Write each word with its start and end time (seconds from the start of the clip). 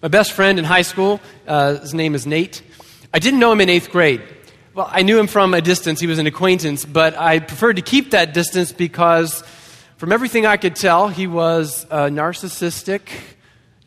My 0.00 0.06
best 0.06 0.30
friend 0.30 0.60
in 0.60 0.64
high 0.64 0.82
school, 0.82 1.20
uh, 1.48 1.80
his 1.80 1.92
name 1.92 2.14
is 2.14 2.24
Nate. 2.24 2.62
I 3.12 3.18
didn't 3.18 3.40
know 3.40 3.50
him 3.50 3.60
in 3.60 3.68
eighth 3.68 3.90
grade. 3.90 4.22
Well, 4.72 4.88
I 4.88 5.02
knew 5.02 5.18
him 5.18 5.26
from 5.26 5.54
a 5.54 5.60
distance. 5.60 5.98
He 5.98 6.06
was 6.06 6.20
an 6.20 6.28
acquaintance, 6.28 6.84
but 6.84 7.18
I 7.18 7.40
preferred 7.40 7.76
to 7.76 7.82
keep 7.82 8.12
that 8.12 8.32
distance 8.32 8.70
because, 8.70 9.42
from 9.96 10.12
everything 10.12 10.46
I 10.46 10.56
could 10.56 10.76
tell, 10.76 11.08
he 11.08 11.26
was 11.26 11.82
a 11.90 12.10
narcissistic, 12.10 13.00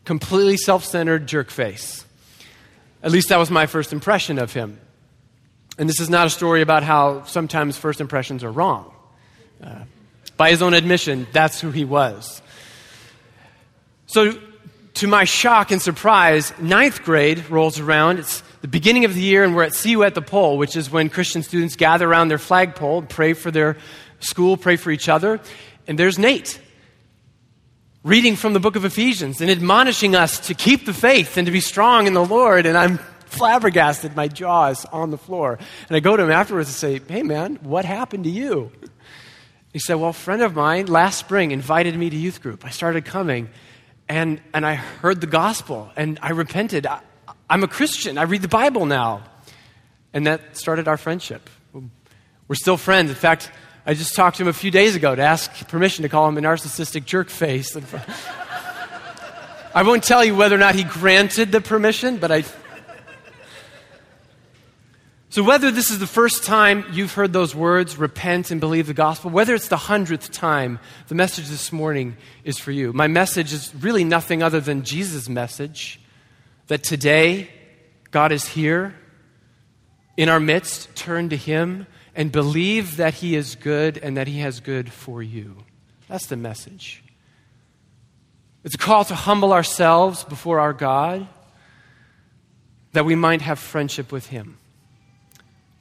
completely 0.04 0.58
self 0.58 0.84
centered 0.84 1.28
jerk 1.28 1.50
face. 1.50 2.06
At 3.02 3.14
least 3.14 3.30
that 3.30 3.38
was 3.38 3.50
my 3.50 3.66
first 3.66 3.94
impression 3.94 4.38
of 4.38 4.52
him. 4.52 4.82
And 5.78 5.88
this 5.88 6.02
is 6.02 6.10
not 6.10 6.28
a 6.28 6.30
story 6.30 6.62
about 6.62 6.84
how 6.84 7.24
sometimes 7.24 7.78
first 7.78 8.02
impressions 8.02 8.44
are 8.44 8.52
wrong. 8.52 8.92
Uh, 9.64 9.86
by 10.36 10.50
his 10.50 10.62
own 10.62 10.74
admission, 10.74 11.26
that's 11.32 11.62
who 11.62 11.72
he 11.72 11.86
was. 11.86 12.42
So, 14.08 14.38
to 15.02 15.08
my 15.08 15.24
shock 15.24 15.72
and 15.72 15.82
surprise, 15.82 16.54
ninth 16.60 17.02
grade 17.02 17.50
rolls 17.50 17.80
around. 17.80 18.20
It's 18.20 18.44
the 18.62 18.68
beginning 18.68 19.04
of 19.04 19.16
the 19.16 19.20
year, 19.20 19.44
and 19.44 19.56
we're 19.56 19.64
at 19.64 19.74
See 19.74 19.90
You 19.90 20.04
at 20.04 20.14
the 20.14 20.22
Pole, 20.22 20.60
which 20.60 20.76
is 20.76 20.92
when 20.92 21.10
Christian 21.10 21.42
students 21.42 21.76
gather 21.76 22.08
around 22.08 22.28
their 22.28 22.38
flagpole 22.38 23.02
pray 23.02 23.34
for 23.34 23.50
their 23.50 23.78
school, 24.20 24.58
pray 24.58 24.76
for 24.76 24.92
each 24.92 25.10
other. 25.10 25.40
And 25.88 25.98
there's 25.98 26.20
Nate 26.20 26.60
reading 28.04 28.36
from 28.36 28.54
the 28.54 28.60
book 28.60 28.76
of 28.76 28.86
Ephesians 28.86 29.42
and 29.42 29.50
admonishing 29.50 30.16
us 30.16 30.40
to 30.42 30.54
keep 30.54 30.86
the 30.86 30.94
faith 30.94 31.36
and 31.36 31.48
to 31.48 31.52
be 31.52 31.62
strong 31.62 32.06
in 32.06 32.14
the 32.14 32.24
Lord. 32.24 32.68
And 32.68 32.78
I'm 32.78 33.00
flabbergasted. 33.26 34.16
My 34.16 34.28
jaw 34.28 34.68
is 34.68 34.86
on 34.86 35.10
the 35.10 35.18
floor. 35.18 35.58
And 35.88 35.98
I 35.98 36.00
go 36.00 36.16
to 36.16 36.22
him 36.22 36.30
afterwards 36.30 36.70
and 36.70 36.76
say, 36.76 37.02
Hey, 37.12 37.24
man, 37.24 37.56
what 37.64 37.86
happened 37.86 38.26
to 38.26 38.30
you? 38.30 38.72
He 39.74 39.80
said, 39.80 39.96
Well, 39.96 40.12
a 40.12 40.14
friend 40.14 40.44
of 40.44 40.54
mine 40.54 40.86
last 40.86 41.18
spring 41.18 41.50
invited 41.50 41.98
me 41.98 42.12
to 42.12 42.16
youth 42.16 42.40
group. 42.44 42.64
I 42.64 42.70
started 42.70 43.04
coming, 43.04 43.50
and, 44.14 44.42
and 44.54 44.66
I 44.66 44.76
heard 44.76 45.22
the 45.22 45.28
gospel, 45.28 45.92
and 45.96 46.20
I 46.22 46.32
repented. 46.32 46.86
I, 46.86 47.02
I'm 47.50 47.64
a 47.64 47.68
Christian. 47.68 48.18
I 48.18 48.24
read 48.24 48.42
the 48.42 48.48
Bible 48.48 48.86
now. 48.86 49.24
And 50.14 50.28
that 50.28 50.58
started 50.58 50.88
our 50.88 50.98
friendship. 50.98 51.50
We're 52.48 52.56
still 52.56 52.78
friends. 52.78 53.10
In 53.10 53.16
fact, 53.16 53.50
I 53.86 53.94
just 53.94 54.16
talked 54.16 54.38
to 54.38 54.44
him 54.44 54.50
a 54.50 54.54
few 54.54 54.72
days 54.72 54.96
ago 54.96 55.16
to 55.16 55.22
ask 55.22 55.68
permission 55.70 56.04
to 56.04 56.10
call 56.10 56.28
him 56.28 56.38
a 56.38 56.42
narcissistic 56.42 57.06
jerk 57.06 57.30
face. 57.30 57.76
I 59.74 59.84
won't 59.84 60.04
tell 60.04 60.24
you 60.26 60.36
whether 60.36 60.56
or 60.56 60.60
not 60.60 60.76
he 60.76 60.84
granted 60.84 61.52
the 61.52 61.62
permission, 61.62 62.18
but 62.18 62.32
I. 62.32 62.44
So, 65.32 65.44
whether 65.44 65.72
this 65.72 65.90
is 65.90 66.00
the 66.00 66.08
first 66.08 66.44
time 66.44 66.84
you've 66.92 67.14
heard 67.14 67.32
those 67.32 67.56
words, 67.56 67.98
repent 67.98 68.52
and 68.52 68.60
believe 68.60 68.88
the 68.88 68.94
gospel, 68.94 69.32
whether 69.32 69.56
it's 69.56 69.70
the 69.70 69.78
hundredth 69.78 70.30
time, 70.30 70.78
the 71.08 71.16
message 71.16 71.48
this 71.48 71.72
morning 71.72 72.18
is 72.44 72.60
for 72.60 72.72
you. 72.72 72.92
My 72.92 73.08
message 73.08 73.54
is 73.54 73.74
really 73.74 74.04
nothing 74.04 74.44
other 74.44 74.60
than 74.60 74.84
Jesus' 74.84 75.30
message 75.30 76.02
that 76.68 76.84
today 76.84 77.50
God 78.12 78.34
is 78.34 78.46
here 78.46 78.94
in 80.18 80.28
our 80.28 80.42
midst. 80.42 80.94
Turn 80.98 81.30
to 81.30 81.38
Him 81.38 81.88
and 82.14 82.30
believe 82.30 82.98
that 82.98 83.14
He 83.14 83.38
is 83.38 83.56
good 83.56 83.98
and 84.00 84.18
that 84.18 84.28
He 84.28 84.40
has 84.40 84.60
good 84.60 84.92
for 84.92 85.24
you. 85.24 85.56
That's 86.10 86.26
the 86.26 86.36
message. 86.36 87.06
It's 88.66 88.76
a 88.76 88.78
call 88.78 89.06
to 89.06 89.16
humble 89.16 89.54
ourselves 89.54 90.26
before 90.26 90.60
our 90.60 90.74
God 90.74 91.26
that 92.92 93.06
we 93.06 93.16
might 93.16 93.42
have 93.44 93.60
friendship 93.60 94.12
with 94.12 94.28
Him. 94.28 94.58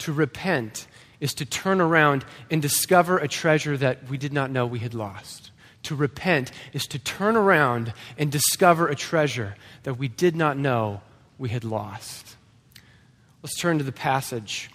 To 0.01 0.13
repent 0.13 0.87
is 1.21 1.35
to 1.35 1.45
turn 1.45 1.81
around 1.81 2.25
and 2.51 2.63
discover 2.63 3.19
a 3.19 3.29
treasure 3.29 3.77
that 3.77 4.09
we 4.09 4.17
did 4.17 4.33
not 4.33 4.51
know 4.51 4.67
we 4.67 4.79
had 4.79 4.95
lost. 4.95 5.51
To 5.85 5.95
repent 5.95 6.53
is 6.73 6.87
to 6.89 6.99
turn 6.99 7.37
around 7.37 7.93
and 8.19 8.31
discover 8.31 8.89
a 8.89 8.95
treasure 8.95 9.57
that 9.83 9.95
we 9.95 10.09
did 10.09 10.37
not 10.37 10.57
know 10.57 11.01
we 11.39 11.49
had 11.49 11.65
lost. 11.65 12.37
Let's 13.43 13.59
turn 13.59 13.79
to 13.79 13.85
the 13.85 13.93
passage. 13.93 14.71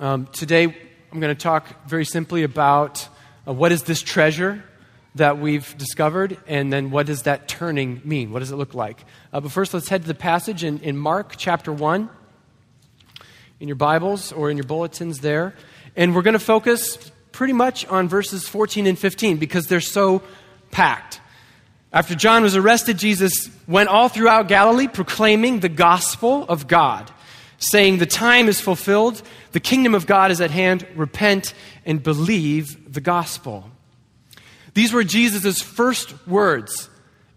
Um, 0.00 0.26
today, 0.32 0.64
I'm 0.64 1.20
going 1.20 1.34
to 1.34 1.40
talk 1.40 1.86
very 1.88 2.04
simply 2.04 2.42
about 2.42 3.08
uh, 3.46 3.52
what 3.52 3.72
is 3.72 3.84
this 3.84 4.02
treasure 4.02 4.64
that 5.14 5.38
we've 5.38 5.76
discovered, 5.78 6.36
and 6.46 6.72
then 6.72 6.90
what 6.90 7.06
does 7.06 7.22
that 7.22 7.48
turning 7.48 8.02
mean? 8.04 8.32
What 8.32 8.40
does 8.40 8.50
it 8.50 8.56
look 8.56 8.74
like? 8.74 9.04
Uh, 9.32 9.40
but 9.40 9.50
first, 9.50 9.72
let's 9.72 9.88
head 9.88 10.02
to 10.02 10.08
the 10.08 10.14
passage 10.14 10.62
in, 10.62 10.80
in 10.80 10.96
Mark 10.96 11.34
chapter 11.36 11.72
1, 11.72 12.10
in 13.60 13.68
your 13.68 13.76
Bibles 13.76 14.32
or 14.32 14.50
in 14.50 14.56
your 14.56 14.66
bulletins 14.66 15.20
there. 15.20 15.54
And 15.94 16.14
we're 16.14 16.22
going 16.22 16.34
to 16.34 16.38
focus 16.38 16.98
pretty 17.32 17.52
much 17.52 17.86
on 17.86 18.08
verses 18.08 18.48
14 18.48 18.86
and 18.86 18.98
15 18.98 19.38
because 19.38 19.66
they're 19.66 19.80
so 19.80 20.22
packed. 20.70 21.20
After 21.92 22.14
John 22.14 22.42
was 22.42 22.56
arrested, 22.56 22.98
Jesus 22.98 23.48
went 23.66 23.88
all 23.88 24.08
throughout 24.08 24.48
Galilee 24.48 24.88
proclaiming 24.88 25.60
the 25.60 25.68
gospel 25.68 26.44
of 26.44 26.68
God, 26.68 27.10
saying, 27.58 27.98
The 27.98 28.06
time 28.06 28.48
is 28.48 28.60
fulfilled, 28.60 29.22
the 29.52 29.60
kingdom 29.60 29.94
of 29.94 30.06
God 30.06 30.30
is 30.30 30.40
at 30.40 30.50
hand, 30.50 30.86
repent 30.94 31.54
and 31.86 32.02
believe 32.02 32.92
the 32.92 33.00
gospel. 33.00 33.70
These 34.74 34.92
were 34.92 35.04
Jesus' 35.04 35.62
first 35.62 36.26
words 36.26 36.90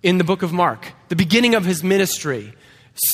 in 0.03 0.17
the 0.17 0.25
book 0.25 0.43
of 0.43 0.51
Mark, 0.51 0.93
the 1.07 1.15
beginning 1.15 1.55
of 1.55 1.63
his 1.63 1.83
ministry, 1.83 2.53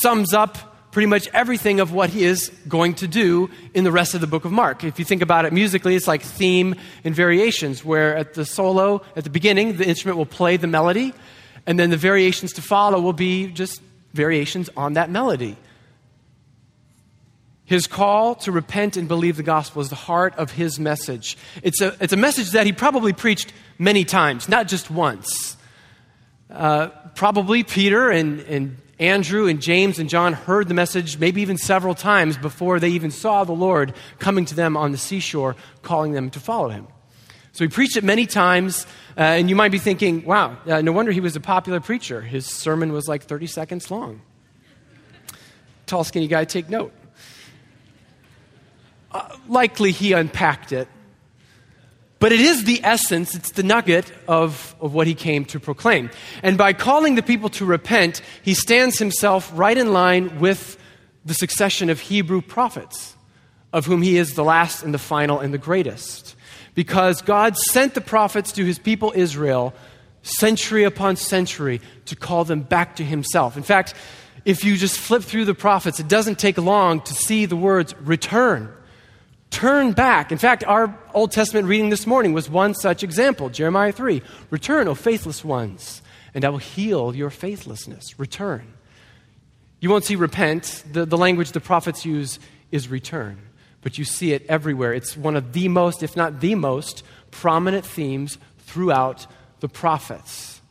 sums 0.01 0.33
up 0.33 0.74
pretty 0.95 1.07
much 1.07 1.27
everything 1.33 1.81
of 1.81 1.91
what 1.91 2.09
he 2.09 2.23
is 2.23 2.49
going 2.69 2.93
to 2.93 3.05
do 3.05 3.49
in 3.73 3.83
the 3.83 3.91
rest 3.91 4.13
of 4.13 4.21
the 4.21 4.27
book 4.27 4.45
of 4.45 4.51
Mark. 4.53 4.81
If 4.81 4.97
you 4.97 5.03
think 5.03 5.21
about 5.21 5.43
it 5.43 5.51
musically, 5.51 5.93
it's 5.93 6.07
like 6.07 6.21
theme 6.21 6.73
and 7.03 7.13
variations, 7.13 7.83
where 7.83 8.15
at 8.15 8.33
the 8.33 8.45
solo, 8.45 9.01
at 9.13 9.25
the 9.25 9.29
beginning, 9.29 9.75
the 9.75 9.85
instrument 9.85 10.17
will 10.17 10.25
play 10.25 10.55
the 10.55 10.67
melody, 10.67 11.13
and 11.65 11.77
then 11.77 11.89
the 11.89 11.97
variations 11.97 12.53
to 12.53 12.61
follow 12.61 13.01
will 13.01 13.11
be 13.11 13.47
just 13.47 13.81
variations 14.13 14.69
on 14.77 14.93
that 14.93 15.09
melody. 15.09 15.57
His 17.65 17.87
call 17.87 18.35
to 18.35 18.53
repent 18.53 18.95
and 18.95 19.09
believe 19.09 19.35
the 19.35 19.43
gospel 19.43 19.81
is 19.81 19.89
the 19.89 19.95
heart 19.95 20.33
of 20.37 20.51
his 20.51 20.79
message. 20.79 21.37
It's 21.61 21.81
a, 21.81 21.93
it's 21.99 22.13
a 22.13 22.17
message 22.17 22.51
that 22.51 22.65
he 22.65 22.71
probably 22.71 23.11
preached 23.11 23.51
many 23.77 24.05
times, 24.05 24.47
not 24.47 24.69
just 24.69 24.89
once. 24.89 25.57
Uh, 26.49 26.87
probably 27.15 27.63
Peter 27.63 28.09
and, 28.11 28.39
and 28.39 28.77
Andrew 28.99 29.47
and 29.47 29.61
James 29.61 29.99
and 29.99 30.09
John 30.09 30.33
heard 30.33 30.67
the 30.67 30.73
message 30.73 31.17
maybe 31.19 31.41
even 31.41 31.57
several 31.57 31.95
times 31.95 32.37
before 32.37 32.79
they 32.79 32.89
even 32.89 33.11
saw 33.11 33.43
the 33.43 33.51
Lord 33.53 33.93
coming 34.19 34.45
to 34.45 34.55
them 34.55 34.77
on 34.77 34.91
the 34.91 34.97
seashore, 34.97 35.55
calling 35.81 36.13
them 36.13 36.29
to 36.29 36.39
follow 36.39 36.69
him. 36.69 36.87
So 37.51 37.63
he 37.63 37.69
preached 37.69 37.97
it 37.97 38.03
many 38.03 38.25
times, 38.25 38.85
uh, 39.17 39.21
and 39.21 39.49
you 39.49 39.55
might 39.55 39.71
be 39.71 39.79
thinking, 39.79 40.23
wow, 40.25 40.57
uh, 40.65 40.81
no 40.81 40.91
wonder 40.91 41.11
he 41.11 41.21
was 41.21 41.35
a 41.35 41.41
popular 41.41 41.79
preacher. 41.79 42.21
His 42.21 42.45
sermon 42.45 42.91
was 42.93 43.07
like 43.07 43.23
30 43.23 43.47
seconds 43.47 43.91
long. 43.91 44.21
Tall, 45.85 46.03
skinny 46.03 46.27
guy, 46.27 46.45
take 46.45 46.69
note. 46.69 46.93
Uh, 49.11 49.37
likely 49.47 49.91
he 49.91 50.13
unpacked 50.13 50.71
it 50.71 50.87
but 52.19 52.31
it 52.31 52.39
is 52.39 52.63
the 52.63 52.79
essence, 52.83 53.35
it's 53.35 53.51
the 53.51 53.63
nugget 53.63 54.11
of, 54.27 54.75
of 54.79 54.93
what 54.93 55.05
he 55.05 55.13
came 55.13 55.45
to 55.45 55.59
proclaim. 55.59 56.09
And 56.43 56.57
by 56.57 56.73
calling 56.73 57.15
the 57.15 57.23
people 57.23 57.49
to 57.49 57.65
repent, 57.65 58.21
he 58.41 58.53
stands 58.53 58.97
himself 58.97 59.51
right 59.53 59.77
in 59.77 59.91
line 59.91 60.39
with 60.39 60.77
the 61.25 61.33
succession 61.33 61.89
of 61.89 61.99
Hebrew 61.99 62.41
prophets, 62.41 63.15
of 63.73 63.85
whom 63.85 64.01
he 64.01 64.17
is 64.17 64.33
the 64.33 64.43
last 64.43 64.83
and 64.83 64.93
the 64.93 64.99
final 64.99 65.39
and 65.39 65.53
the 65.53 65.57
greatest. 65.57 66.35
Because 66.73 67.21
God 67.21 67.57
sent 67.57 67.93
the 67.93 68.01
prophets 68.01 68.51
to 68.53 68.65
his 68.65 68.79
people 68.79 69.11
Israel 69.15 69.73
century 70.21 70.83
upon 70.83 71.17
century 71.17 71.81
to 72.05 72.15
call 72.15 72.45
them 72.45 72.61
back 72.61 72.95
to 72.95 73.03
himself. 73.03 73.57
In 73.57 73.63
fact, 73.63 73.93
if 74.45 74.63
you 74.63 74.77
just 74.77 74.97
flip 74.97 75.23
through 75.23 75.45
the 75.45 75.55
prophets, 75.55 75.99
it 75.99 76.07
doesn't 76.07 76.39
take 76.39 76.57
long 76.57 77.01
to 77.01 77.13
see 77.13 77.45
the 77.45 77.55
words 77.55 77.95
return 78.01 78.71
Turn 79.51 79.93
back. 79.93 80.31
In 80.31 80.37
fact, 80.37 80.63
our 80.65 80.97
Old 81.13 81.31
Testament 81.31 81.67
reading 81.67 81.89
this 81.89 82.05
morning 82.05 82.33
was 82.33 82.49
one 82.49 82.73
such 82.73 83.03
example 83.03 83.49
Jeremiah 83.49 83.91
3. 83.91 84.21
Return, 84.49 84.87
O 84.87 84.95
faithless 84.95 85.45
ones, 85.45 86.01
and 86.33 86.43
I 86.43 86.49
will 86.49 86.57
heal 86.57 87.15
your 87.15 87.29
faithlessness. 87.29 88.19
Return. 88.19 88.73
You 89.79 89.89
won't 89.89 90.03
see 90.03 90.15
repent. 90.15 90.83
The, 90.91 91.05
the 91.05 91.17
language 91.17 91.51
the 91.51 91.61
prophets 91.61 92.05
use 92.05 92.39
is 92.71 92.89
return, 92.89 93.37
but 93.81 93.97
you 93.97 94.03
see 94.03 94.33
it 94.33 94.45
everywhere. 94.49 94.93
It's 94.93 95.15
one 95.15 95.35
of 95.35 95.53
the 95.53 95.67
most, 95.67 96.03
if 96.03 96.17
not 96.17 96.41
the 96.41 96.55
most, 96.55 97.03
prominent 97.31 97.85
themes 97.85 98.37
throughout 98.59 99.27
the 99.59 99.69
prophets. 99.69 100.61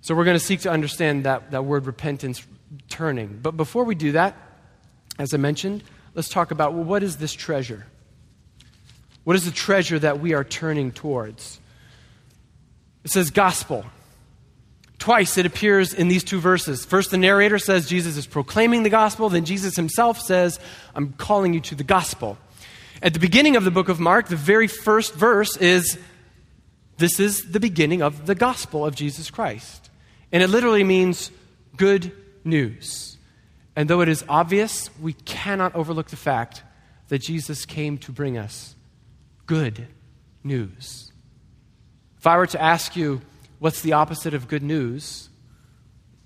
So 0.00 0.14
we're 0.14 0.24
going 0.24 0.38
to 0.38 0.44
seek 0.44 0.60
to 0.60 0.70
understand 0.70 1.24
that, 1.24 1.50
that 1.50 1.64
word 1.64 1.86
repentance, 1.86 2.44
turning. 2.88 3.40
But 3.42 3.56
before 3.56 3.84
we 3.84 3.94
do 3.94 4.12
that, 4.12 4.34
as 5.18 5.34
I 5.34 5.36
mentioned, 5.36 5.82
let's 6.14 6.28
talk 6.28 6.50
about 6.50 6.74
well, 6.74 6.84
what 6.84 7.02
is 7.02 7.16
this 7.16 7.32
treasure? 7.32 7.86
What 9.24 9.36
is 9.36 9.44
the 9.44 9.50
treasure 9.50 9.98
that 9.98 10.20
we 10.20 10.32
are 10.32 10.44
turning 10.44 10.90
towards? 10.90 11.60
It 13.04 13.10
says 13.10 13.30
gospel. 13.30 13.84
Twice 14.98 15.38
it 15.38 15.46
appears 15.46 15.94
in 15.94 16.08
these 16.08 16.24
two 16.24 16.40
verses. 16.40 16.84
First, 16.84 17.10
the 17.10 17.18
narrator 17.18 17.58
says 17.58 17.88
Jesus 17.88 18.16
is 18.16 18.26
proclaiming 18.26 18.82
the 18.82 18.90
gospel. 18.90 19.28
Then 19.28 19.44
Jesus 19.44 19.76
himself 19.76 20.20
says, 20.20 20.58
I'm 20.94 21.12
calling 21.12 21.54
you 21.54 21.60
to 21.60 21.74
the 21.74 21.84
gospel. 21.84 22.36
At 23.00 23.12
the 23.12 23.20
beginning 23.20 23.54
of 23.54 23.64
the 23.64 23.70
book 23.70 23.88
of 23.88 24.00
Mark, 24.00 24.28
the 24.28 24.36
very 24.36 24.66
first 24.66 25.14
verse 25.14 25.56
is 25.58 25.98
this 26.96 27.20
is 27.20 27.52
the 27.52 27.60
beginning 27.60 28.02
of 28.02 28.26
the 28.26 28.34
gospel 28.34 28.84
of 28.84 28.96
Jesus 28.96 29.30
Christ. 29.30 29.88
And 30.32 30.42
it 30.42 30.48
literally 30.48 30.84
means 30.84 31.30
good 31.76 32.12
news. 32.44 33.17
And 33.78 33.88
though 33.88 34.00
it 34.00 34.08
is 34.08 34.24
obvious, 34.28 34.90
we 35.00 35.12
cannot 35.12 35.76
overlook 35.76 36.08
the 36.08 36.16
fact 36.16 36.64
that 37.10 37.20
Jesus 37.20 37.64
came 37.64 37.96
to 37.98 38.10
bring 38.10 38.36
us 38.36 38.74
good 39.46 39.86
news. 40.42 41.12
If 42.18 42.26
I 42.26 42.38
were 42.38 42.48
to 42.48 42.60
ask 42.60 42.96
you, 42.96 43.20
what's 43.60 43.82
the 43.82 43.92
opposite 43.92 44.34
of 44.34 44.48
good 44.48 44.64
news? 44.64 45.28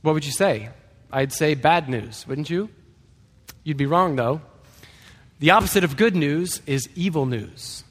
What 0.00 0.14
would 0.14 0.24
you 0.24 0.32
say? 0.32 0.70
I'd 1.12 1.30
say 1.30 1.52
bad 1.52 1.90
news, 1.90 2.26
wouldn't 2.26 2.48
you? 2.48 2.70
You'd 3.64 3.76
be 3.76 3.84
wrong, 3.84 4.16
though. 4.16 4.40
The 5.38 5.50
opposite 5.50 5.84
of 5.84 5.98
good 5.98 6.16
news 6.16 6.62
is 6.64 6.88
evil 6.94 7.26
news. 7.26 7.84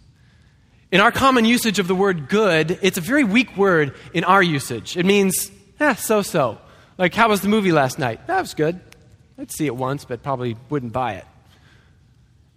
In 0.91 1.01
our 1.01 1.11
common 1.11 1.45
usage 1.45 1.77
of 1.77 1.87
the 1.87 1.93
word 1.93 2.29
good, 2.29 2.79
it's 2.81 2.97
a 2.97 3.01
very 3.01 3.23
weak 3.23 3.55
word 3.55 3.93
in 4.11 4.23
our 4.23 4.41
usage. 4.41 4.97
It 4.97 5.05
means, 5.05 5.51
eh, 5.79 5.93
so 5.93 6.23
so. 6.23 6.57
Like, 6.97 7.13
how 7.13 7.29
was 7.29 7.41
the 7.41 7.47
movie 7.47 7.71
last 7.71 7.99
night? 7.99 8.25
That 8.25 8.41
was 8.41 8.55
good. 8.55 8.81
I'd 9.37 9.51
see 9.51 9.65
it 9.65 9.75
once, 9.75 10.05
but 10.05 10.23
probably 10.23 10.55
wouldn't 10.69 10.93
buy 10.93 11.13
it. 11.13 11.25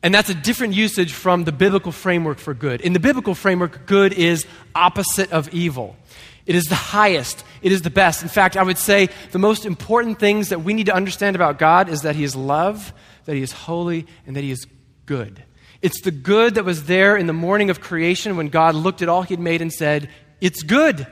And 0.03 0.15
that's 0.15 0.29
a 0.29 0.35
different 0.35 0.75
usage 0.75 1.15
from 1.15 1.45
the 1.45 1.53
biblical 1.53 1.91
framework 1.91 2.39
for 2.39 2.53
good. 2.53 2.83
In 2.83 2.93
the 2.93 3.01
biblical 3.01 3.35
framework, 3.35 3.87
good 3.87 4.13
is 4.13 4.47
opposite 4.75 5.33
of 5.33 5.49
evil. 5.55 5.97
It 6.45 6.55
is 6.55 6.65
the 6.65 6.75
highest. 6.75 7.43
It 7.63 7.73
is 7.73 7.81
the 7.83 7.91
best. 7.91 8.23
In 8.23 8.29
fact, 8.29 8.57
I 8.57 8.63
would 8.63 8.77
say 8.77 9.09
the 9.33 9.39
most 9.39 9.65
important 9.65 10.19
things 10.19 10.51
that 10.51 10.63
we 10.63 10.75
need 10.75 10.87
to 10.87 10.95
understand 10.95 11.37
about 11.37 11.59
God 11.59 11.89
is 11.89 12.03
that 12.03 12.17
He 12.17 12.25
is 12.25 12.37
love, 12.37 12.93
that 13.25 13.35
He 13.35 13.41
is 13.41 13.53
holy, 13.53 14.07
and 14.27 14.37
that 14.37 14.43
He 14.43 14.51
is 14.51 14.67
good. 15.07 15.43
It's 15.81 16.03
the 16.03 16.11
good 16.11 16.57
that 16.57 16.67
was 16.67 16.85
there 16.85 17.17
in 17.17 17.27
the 17.27 17.33
morning 17.33 17.71
of 17.71 17.81
creation 17.81 18.37
when 18.37 18.49
God 18.49 18.75
looked 18.75 19.01
at 19.01 19.09
all 19.09 19.23
He 19.23 19.33
had 19.33 19.41
made 19.41 19.63
and 19.63 19.73
said, 19.73 20.11
It's 20.41 20.63
good. 20.63 21.07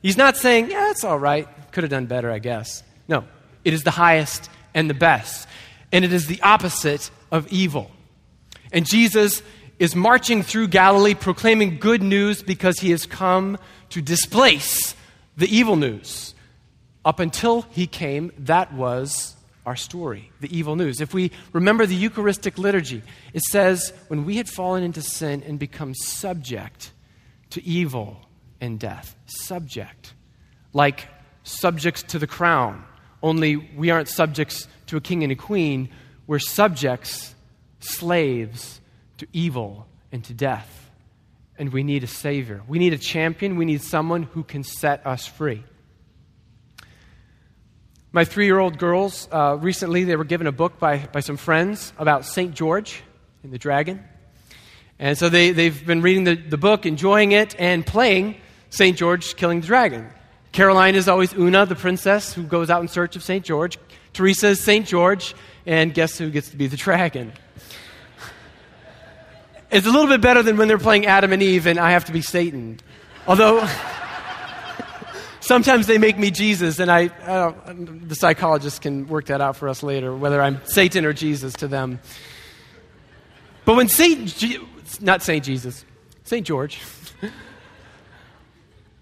He's 0.00 0.16
not 0.16 0.36
saying, 0.36 0.70
Yeah, 0.70 0.90
it's 0.90 1.04
all 1.04 1.18
right. 1.18 1.46
Could 1.70 1.84
have 1.84 1.90
done 1.92 2.06
better, 2.06 2.28
I 2.28 2.40
guess. 2.40 2.82
No, 3.06 3.24
it 3.64 3.72
is 3.72 3.84
the 3.84 3.92
highest 3.92 4.50
and 4.74 4.88
the 4.88 4.94
best. 4.94 5.48
And 5.90 6.04
it 6.04 6.12
is 6.12 6.26
the 6.26 6.40
opposite 6.42 7.10
of 7.30 7.50
evil. 7.52 7.90
And 8.72 8.86
Jesus 8.86 9.42
is 9.78 9.94
marching 9.94 10.42
through 10.42 10.68
Galilee 10.68 11.14
proclaiming 11.14 11.78
good 11.78 12.02
news 12.02 12.42
because 12.42 12.78
he 12.78 12.90
has 12.90 13.04
come 13.06 13.58
to 13.90 14.00
displace 14.00 14.94
the 15.36 15.54
evil 15.54 15.76
news. 15.76 16.34
Up 17.04 17.18
until 17.18 17.62
he 17.62 17.86
came, 17.86 18.32
that 18.38 18.72
was 18.72 19.34
our 19.66 19.76
story, 19.76 20.30
the 20.40 20.56
evil 20.56 20.76
news. 20.76 21.00
If 21.00 21.14
we 21.14 21.30
remember 21.52 21.86
the 21.86 21.94
Eucharistic 21.94 22.58
liturgy, 22.58 23.02
it 23.32 23.42
says, 23.42 23.92
when 24.08 24.24
we 24.24 24.36
had 24.36 24.48
fallen 24.48 24.82
into 24.82 25.02
sin 25.02 25.42
and 25.46 25.58
become 25.58 25.94
subject 25.94 26.92
to 27.50 27.64
evil 27.64 28.20
and 28.60 28.78
death, 28.78 29.14
subject, 29.26 30.14
like 30.72 31.08
subjects 31.44 32.02
to 32.04 32.18
the 32.18 32.26
crown, 32.26 32.84
only 33.22 33.56
we 33.56 33.90
aren't 33.90 34.08
subjects 34.08 34.66
to 34.86 34.96
a 34.96 35.00
king 35.00 35.22
and 35.22 35.32
a 35.32 35.36
queen, 35.36 35.88
we're 36.26 36.38
subjects, 36.38 37.34
slaves 37.80 38.80
to 39.18 39.26
evil 39.32 39.86
and 40.10 40.24
to 40.24 40.34
death. 40.34 40.90
And 41.58 41.72
we 41.72 41.82
need 41.82 42.02
a 42.02 42.06
Savior. 42.06 42.62
We 42.66 42.78
need 42.78 42.92
a 42.92 42.98
champion. 42.98 43.56
We 43.56 43.64
need 43.64 43.82
someone 43.82 44.24
who 44.24 44.42
can 44.42 44.64
set 44.64 45.06
us 45.06 45.26
free. 45.26 45.62
My 48.10 48.24
three 48.24 48.46
year 48.46 48.58
old 48.58 48.78
girls, 48.78 49.28
uh, 49.32 49.56
recently, 49.60 50.04
they 50.04 50.16
were 50.16 50.24
given 50.24 50.46
a 50.46 50.52
book 50.52 50.78
by, 50.78 50.98
by 51.12 51.20
some 51.20 51.36
friends 51.36 51.92
about 51.98 52.26
St. 52.26 52.54
George 52.54 53.02
and 53.42 53.52
the 53.52 53.58
dragon. 53.58 54.02
And 54.98 55.16
so 55.16 55.28
they, 55.28 55.50
they've 55.50 55.86
been 55.86 56.02
reading 56.02 56.24
the, 56.24 56.34
the 56.34 56.58
book, 56.58 56.84
enjoying 56.84 57.32
it, 57.32 57.54
and 57.58 57.86
playing 57.86 58.36
St. 58.70 58.96
George 58.96 59.36
killing 59.36 59.60
the 59.60 59.66
dragon. 59.66 60.08
Caroline 60.52 60.94
is 60.94 61.08
always 61.08 61.32
Una, 61.32 61.64
the 61.64 61.74
princess, 61.74 62.34
who 62.34 62.42
goes 62.42 62.68
out 62.68 62.82
in 62.82 62.88
search 62.88 63.16
of 63.16 63.22
St. 63.22 63.44
George. 63.44 63.78
Teresa 64.12 64.48
is 64.48 64.60
St. 64.60 64.86
George, 64.86 65.34
and 65.64 65.94
guess 65.94 66.18
who 66.18 66.30
gets 66.30 66.50
to 66.50 66.56
be 66.56 66.66
the 66.66 66.76
dragon? 66.76 67.32
It's 69.70 69.86
a 69.86 69.90
little 69.90 70.08
bit 70.08 70.20
better 70.20 70.42
than 70.42 70.58
when 70.58 70.68
they're 70.68 70.76
playing 70.76 71.06
Adam 71.06 71.32
and 71.32 71.42
Eve 71.42 71.66
and 71.66 71.78
I 71.78 71.92
have 71.92 72.04
to 72.04 72.12
be 72.12 72.20
Satan. 72.20 72.78
Although 73.26 73.66
sometimes 75.40 75.86
they 75.86 75.96
make 75.96 76.18
me 76.18 76.30
Jesus, 76.30 76.78
and 76.78 76.90
I, 76.90 77.10
I 77.26 77.54
the 77.72 78.14
psychologist 78.14 78.82
can 78.82 79.08
work 79.08 79.26
that 79.26 79.40
out 79.40 79.56
for 79.56 79.70
us 79.70 79.82
later, 79.82 80.14
whether 80.14 80.42
I'm 80.42 80.60
Satan 80.66 81.06
or 81.06 81.14
Jesus 81.14 81.54
to 81.54 81.68
them. 81.68 82.00
But 83.64 83.76
when 83.76 83.88
Saint, 83.88 84.44
not 85.00 85.22
Saint 85.22 85.46
Jesus, 85.46 85.86
Saint 86.24 86.46
George, 86.46 86.82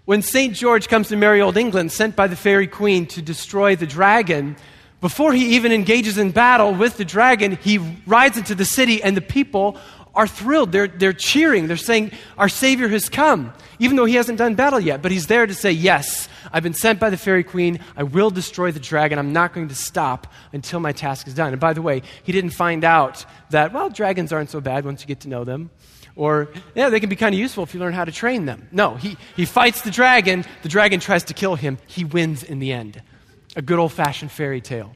when 0.05 0.21
Saint 0.21 0.55
George 0.55 0.87
comes 0.87 1.09
to 1.09 1.15
merry 1.15 1.41
old 1.41 1.57
England, 1.57 1.91
sent 1.91 2.15
by 2.15 2.27
the 2.27 2.35
fairy 2.35 2.67
queen 2.67 3.05
to 3.07 3.21
destroy 3.21 3.75
the 3.75 3.85
dragon, 3.85 4.55
before 4.99 5.33
he 5.33 5.55
even 5.55 5.71
engages 5.71 6.17
in 6.17 6.31
battle 6.31 6.73
with 6.73 6.97
the 6.97 7.05
dragon, 7.05 7.57
he 7.61 7.77
rides 8.05 8.37
into 8.37 8.55
the 8.55 8.65
city, 8.65 9.01
and 9.01 9.17
the 9.17 9.21
people 9.21 9.77
are 10.13 10.27
thrilled. 10.27 10.71
They're, 10.71 10.87
they're 10.87 11.13
cheering. 11.13 11.67
They're 11.67 11.77
saying, 11.77 12.11
Our 12.37 12.49
Savior 12.49 12.87
has 12.89 13.09
come, 13.09 13.53
even 13.79 13.95
though 13.95 14.05
he 14.05 14.15
hasn't 14.15 14.37
done 14.37 14.55
battle 14.55 14.79
yet. 14.79 15.01
But 15.01 15.11
he's 15.11 15.27
there 15.27 15.47
to 15.47 15.53
say, 15.53 15.71
Yes, 15.71 16.27
I've 16.51 16.63
been 16.63 16.73
sent 16.73 16.99
by 16.99 17.09
the 17.09 17.17
fairy 17.17 17.43
queen. 17.43 17.79
I 17.95 18.03
will 18.03 18.29
destroy 18.29 18.71
the 18.71 18.79
dragon. 18.79 19.17
I'm 19.17 19.33
not 19.33 19.53
going 19.53 19.69
to 19.69 19.75
stop 19.75 20.27
until 20.51 20.79
my 20.79 20.91
task 20.91 21.27
is 21.27 21.33
done. 21.33 21.51
And 21.51 21.61
by 21.61 21.73
the 21.73 21.81
way, 21.81 22.01
he 22.23 22.31
didn't 22.31 22.51
find 22.51 22.83
out 22.83 23.25
that, 23.51 23.73
well, 23.73 23.89
dragons 23.89 24.33
aren't 24.33 24.49
so 24.49 24.61
bad 24.61 24.85
once 24.85 25.01
you 25.01 25.07
get 25.07 25.21
to 25.21 25.29
know 25.29 25.43
them. 25.43 25.69
Or, 26.15 26.49
yeah, 26.75 26.89
they 26.89 26.99
can 26.99 27.09
be 27.09 27.15
kind 27.15 27.33
of 27.33 27.39
useful 27.39 27.63
if 27.63 27.73
you 27.73 27.79
learn 27.79 27.93
how 27.93 28.05
to 28.05 28.11
train 28.11 28.45
them. 28.45 28.67
No, 28.71 28.95
he, 28.95 29.17
he 29.35 29.45
fights 29.45 29.81
the 29.81 29.91
dragon. 29.91 30.45
The 30.61 30.69
dragon 30.69 30.99
tries 30.99 31.23
to 31.25 31.33
kill 31.33 31.55
him. 31.55 31.77
He 31.87 32.03
wins 32.03 32.43
in 32.43 32.59
the 32.59 32.73
end. 32.73 33.01
A 33.55 33.61
good 33.61 33.79
old 33.79 33.93
fashioned 33.93 34.31
fairy 34.31 34.61
tale. 34.61 34.93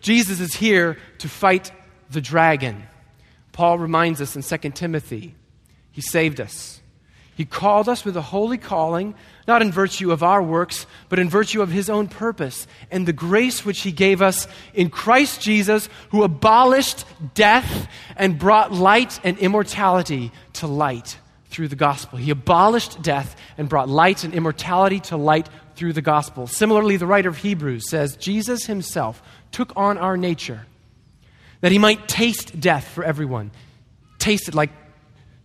Jesus 0.00 0.40
is 0.40 0.54
here 0.54 0.98
to 1.18 1.28
fight 1.28 1.72
the 2.10 2.20
dragon. 2.20 2.84
Paul 3.52 3.78
reminds 3.78 4.20
us 4.20 4.36
in 4.36 4.42
2 4.42 4.70
Timothy, 4.70 5.34
he 5.90 6.00
saved 6.00 6.40
us. 6.40 6.80
He 7.36 7.44
called 7.44 7.88
us 7.88 8.04
with 8.04 8.16
a 8.16 8.22
holy 8.22 8.58
calling, 8.58 9.14
not 9.48 9.62
in 9.62 9.72
virtue 9.72 10.12
of 10.12 10.22
our 10.22 10.42
works, 10.42 10.86
but 11.08 11.18
in 11.18 11.28
virtue 11.28 11.62
of 11.62 11.70
his 11.70 11.88
own 11.88 12.06
purpose 12.06 12.66
and 12.90 13.06
the 13.06 13.12
grace 13.12 13.64
which 13.64 13.80
he 13.80 13.90
gave 13.90 14.20
us 14.20 14.46
in 14.74 14.90
Christ 14.90 15.40
Jesus, 15.40 15.88
who 16.10 16.22
abolished 16.22 17.04
death 17.34 17.88
and 18.14 18.38
brought 18.38 18.72
light 18.72 19.18
and 19.24 19.38
immortality 19.38 20.30
to 20.52 20.66
light 20.66 21.18
through 21.46 21.68
the 21.68 21.76
gospel. 21.76 22.18
He 22.18 22.30
abolished 22.30 23.00
death 23.00 23.34
and 23.56 23.68
brought 23.68 23.88
light 23.88 24.22
and 24.22 24.34
immortality 24.34 25.00
to 25.00 25.16
light 25.16 25.48
through 25.74 25.94
the 25.94 26.02
gospel. 26.02 26.46
Similarly, 26.46 26.98
the 26.98 27.06
writer 27.06 27.30
of 27.30 27.38
Hebrews 27.38 27.88
says 27.88 28.16
Jesus 28.16 28.66
himself 28.66 29.22
took 29.50 29.72
on 29.76 29.96
our 29.96 30.16
nature 30.16 30.66
that 31.62 31.72
he 31.72 31.78
might 31.78 32.06
taste 32.06 32.60
death 32.60 32.86
for 32.86 33.02
everyone. 33.02 33.50
Taste 34.18 34.48
it 34.48 34.54
like 34.54 34.70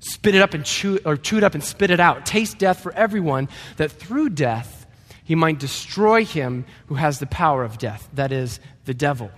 spit 0.04 0.36
it 0.36 0.42
up 0.42 0.54
and 0.54 0.66
chew 0.66 1.00
or 1.06 1.18
chew 1.18 1.38
it 1.38 1.44
up 1.44 1.54
and 1.54 1.64
spit 1.64 1.92
it 1.92 2.00
out. 2.00 2.26
Taste 2.26 2.58
death 2.58 2.82
for 2.82 2.94
everyone, 2.94 3.50
that 3.78 3.92
through 3.92 4.30
death 4.30 4.86
he 5.24 5.36
might 5.36 5.60
destroy 5.60 6.26
him 6.26 6.66
who 6.88 6.96
has 6.96 7.20
the 7.20 7.26
power 7.26 7.64
of 7.64 7.78
death, 7.78 8.10
that 8.14 8.32
is, 8.32 8.60
the 8.86 8.94
devil, 8.94 9.32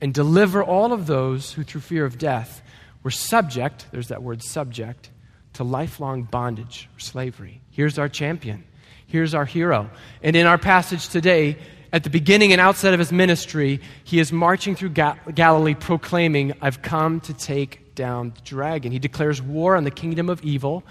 and 0.00 0.14
deliver 0.14 0.62
all 0.62 0.92
of 0.92 1.06
those 1.06 1.52
who 1.52 1.64
through 1.64 1.80
fear 1.80 2.04
of 2.04 2.18
death 2.18 2.62
were 3.02 3.10
subject, 3.10 3.86
there's 3.90 4.08
that 4.08 4.22
word 4.22 4.42
subject, 4.42 5.10
to 5.54 5.64
lifelong 5.64 6.22
bondage 6.24 6.88
or 6.96 7.00
slavery. 7.00 7.60
Here's 7.70 7.98
our 7.98 8.08
champion. 8.08 8.64
Here's 9.06 9.34
our 9.34 9.44
hero. 9.44 9.90
And 10.22 10.34
in 10.34 10.46
our 10.46 10.58
passage 10.58 11.08
today, 11.08 11.58
at 11.92 12.02
the 12.02 12.10
beginning 12.10 12.52
and 12.52 12.60
outset 12.60 12.92
of 12.92 12.98
his 12.98 13.12
ministry, 13.12 13.80
he 14.02 14.18
is 14.18 14.32
marching 14.32 14.74
through 14.74 14.90
Ga- 14.90 15.16
Galilee 15.32 15.74
proclaiming, 15.74 16.54
I've 16.60 16.82
come 16.82 17.20
to 17.20 17.34
take 17.34 17.83
down 17.94 18.32
the 18.34 18.40
dragon. 18.42 18.92
He 18.92 18.98
declares 18.98 19.40
war 19.40 19.76
on 19.76 19.84
the 19.84 19.90
kingdom 19.90 20.28
of 20.28 20.42
evil, 20.44 20.84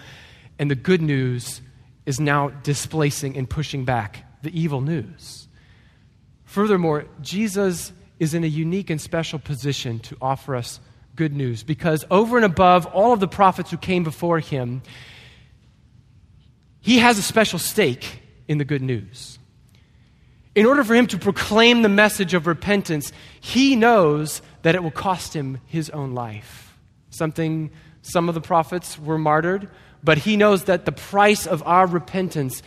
and 0.59 0.69
the 0.69 0.75
good 0.75 1.01
news 1.01 1.61
is 2.05 2.19
now 2.19 2.49
displacing 2.49 3.37
and 3.37 3.49
pushing 3.49 3.85
back 3.85 4.25
the 4.41 4.59
evil 4.59 4.81
news. 4.81 5.47
Furthermore, 6.43 7.05
Jesus 7.21 7.93
is 8.19 8.33
in 8.33 8.43
a 8.43 8.47
unique 8.47 8.89
and 8.89 9.01
special 9.01 9.39
position 9.39 9.99
to 9.99 10.17
offer 10.21 10.55
us 10.55 10.79
good 11.15 11.33
news 11.33 11.63
because 11.63 12.05
over 12.11 12.37
and 12.37 12.45
above 12.45 12.85
all 12.87 13.13
of 13.13 13.19
the 13.19 13.27
prophets 13.27 13.71
who 13.71 13.77
came 13.77 14.03
before 14.03 14.39
him, 14.39 14.81
he 16.81 16.99
has 16.99 17.17
a 17.17 17.21
special 17.21 17.59
stake 17.59 18.21
in 18.47 18.57
the 18.57 18.65
good 18.65 18.81
news. 18.81 19.39
In 20.55 20.65
order 20.65 20.83
for 20.83 20.93
him 20.93 21.07
to 21.07 21.17
proclaim 21.17 21.81
the 21.81 21.89
message 21.89 22.33
of 22.33 22.45
repentance, 22.45 23.11
he 23.41 23.75
knows 23.75 24.41
that 24.61 24.75
it 24.75 24.83
will 24.83 24.91
cost 24.91 25.35
him 25.35 25.59
his 25.65 25.89
own 25.89 26.13
life. 26.13 26.62
Something, 27.13 27.71
some 28.01 28.27
of 28.27 28.35
the 28.35 28.41
prophets 28.41 28.97
were 28.97 29.17
martyred, 29.17 29.69
but 30.03 30.17
he 30.17 30.35
knows 30.35 30.65
that 30.65 30.85
the 30.85 30.91
price 30.91 31.45
of 31.45 31.61
our 31.65 31.85
repentance 31.85 32.63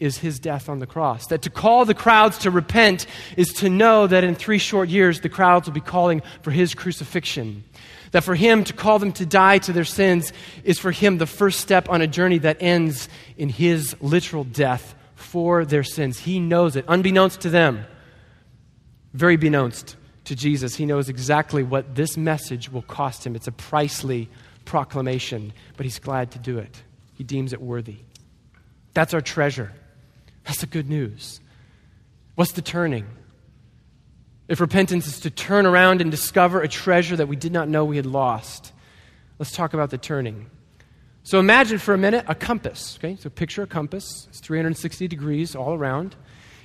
is 0.00 0.18
his 0.18 0.40
death 0.40 0.68
on 0.68 0.80
the 0.80 0.86
cross. 0.86 1.26
That 1.26 1.42
to 1.42 1.50
call 1.50 1.84
the 1.84 1.94
crowds 1.94 2.38
to 2.38 2.50
repent 2.50 3.06
is 3.36 3.52
to 3.54 3.68
know 3.68 4.06
that 4.06 4.24
in 4.24 4.34
three 4.34 4.58
short 4.58 4.88
years 4.88 5.20
the 5.20 5.28
crowds 5.28 5.68
will 5.68 5.74
be 5.74 5.80
calling 5.80 6.22
for 6.40 6.50
his 6.50 6.74
crucifixion. 6.74 7.64
That 8.10 8.24
for 8.24 8.34
him 8.34 8.64
to 8.64 8.72
call 8.72 8.98
them 8.98 9.12
to 9.12 9.26
die 9.26 9.58
to 9.58 9.72
their 9.72 9.84
sins 9.84 10.32
is 10.64 10.78
for 10.78 10.90
him 10.90 11.18
the 11.18 11.26
first 11.26 11.60
step 11.60 11.88
on 11.88 12.02
a 12.02 12.06
journey 12.06 12.38
that 12.38 12.56
ends 12.60 13.08
in 13.36 13.48
his 13.48 13.94
literal 14.00 14.44
death 14.44 14.94
for 15.14 15.64
their 15.64 15.84
sins. 15.84 16.18
He 16.18 16.40
knows 16.40 16.76
it, 16.76 16.84
unbeknownst 16.88 17.42
to 17.42 17.50
them, 17.50 17.84
very 19.12 19.38
beknownst 19.38 19.96
to 20.24 20.36
Jesus. 20.36 20.74
He 20.74 20.86
knows 20.86 21.08
exactly 21.08 21.62
what 21.62 21.94
this 21.94 22.16
message 22.16 22.70
will 22.70 22.82
cost 22.82 23.26
him. 23.26 23.34
It's 23.34 23.48
a 23.48 23.52
pricely 23.52 24.28
proclamation, 24.64 25.52
but 25.76 25.84
he's 25.84 25.98
glad 25.98 26.30
to 26.32 26.38
do 26.38 26.58
it. 26.58 26.82
He 27.14 27.24
deems 27.24 27.52
it 27.52 27.60
worthy. 27.60 27.98
That's 28.94 29.14
our 29.14 29.20
treasure. 29.20 29.72
That's 30.44 30.60
the 30.60 30.66
good 30.66 30.88
news. 30.88 31.40
What's 32.34 32.52
the 32.52 32.62
turning? 32.62 33.06
If 34.48 34.60
repentance 34.60 35.06
is 35.06 35.20
to 35.20 35.30
turn 35.30 35.66
around 35.66 36.00
and 36.00 36.10
discover 36.10 36.60
a 36.60 36.68
treasure 36.68 37.16
that 37.16 37.28
we 37.28 37.36
did 37.36 37.52
not 37.52 37.68
know 37.68 37.84
we 37.84 37.96
had 37.96 38.06
lost, 38.06 38.72
let's 39.38 39.52
talk 39.52 39.72
about 39.72 39.90
the 39.90 39.98
turning. 39.98 40.50
So 41.24 41.38
imagine 41.38 41.78
for 41.78 41.94
a 41.94 41.98
minute 41.98 42.24
a 42.28 42.34
compass. 42.34 42.98
Okay, 42.98 43.16
so 43.16 43.30
picture 43.30 43.62
a 43.62 43.66
compass. 43.66 44.26
It's 44.28 44.40
360 44.40 45.06
degrees 45.08 45.54
all 45.54 45.74
around. 45.74 46.16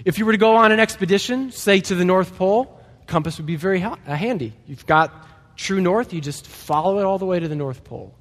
If 0.04 0.18
you 0.18 0.26
were 0.26 0.32
to 0.32 0.38
go 0.38 0.56
on 0.56 0.72
an 0.72 0.80
expedition, 0.80 1.52
say 1.52 1.80
to 1.82 1.96
the 1.96 2.06
North 2.06 2.36
Pole, 2.36 2.77
compass 3.08 3.38
would 3.38 3.46
be 3.46 3.56
very 3.56 3.80
ha- 3.80 3.98
uh, 4.06 4.16
handy. 4.16 4.54
You've 4.68 4.86
got 4.86 5.28
true 5.56 5.82
north, 5.82 6.14
you 6.14 6.22
just 6.22 6.46
follow 6.46 7.00
it 7.00 7.06
all 7.06 7.18
the 7.18 7.26
way 7.26 7.40
to 7.40 7.48
the 7.48 7.56
North 7.56 7.84
Pole. 7.84 8.14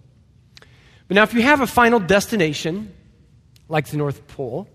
But 1.08 1.14
now, 1.14 1.22
if 1.22 1.34
you 1.34 1.42
have 1.42 1.60
a 1.60 1.66
final 1.66 2.00
destination, 2.00 2.92
like 3.68 3.88
the 3.88 3.96
North 3.96 4.26
Pole, 4.28 4.68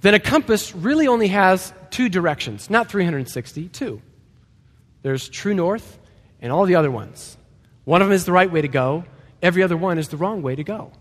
then 0.00 0.14
a 0.14 0.20
compass 0.20 0.74
really 0.74 1.06
only 1.06 1.28
has 1.28 1.72
two 1.90 2.08
directions, 2.08 2.70
not 2.70 2.88
360, 2.88 3.68
two. 3.68 4.00
There's 5.02 5.28
true 5.28 5.54
north 5.54 5.98
and 6.40 6.52
all 6.52 6.66
the 6.66 6.76
other 6.76 6.90
ones. 6.90 7.36
One 7.84 8.02
of 8.02 8.08
them 8.08 8.14
is 8.14 8.24
the 8.24 8.32
right 8.32 8.50
way 8.50 8.62
to 8.62 8.68
go, 8.68 9.04
every 9.42 9.62
other 9.62 9.76
one 9.76 9.98
is 9.98 10.08
the 10.08 10.16
wrong 10.16 10.42
way 10.42 10.54
to 10.56 10.64
go. 10.64 10.92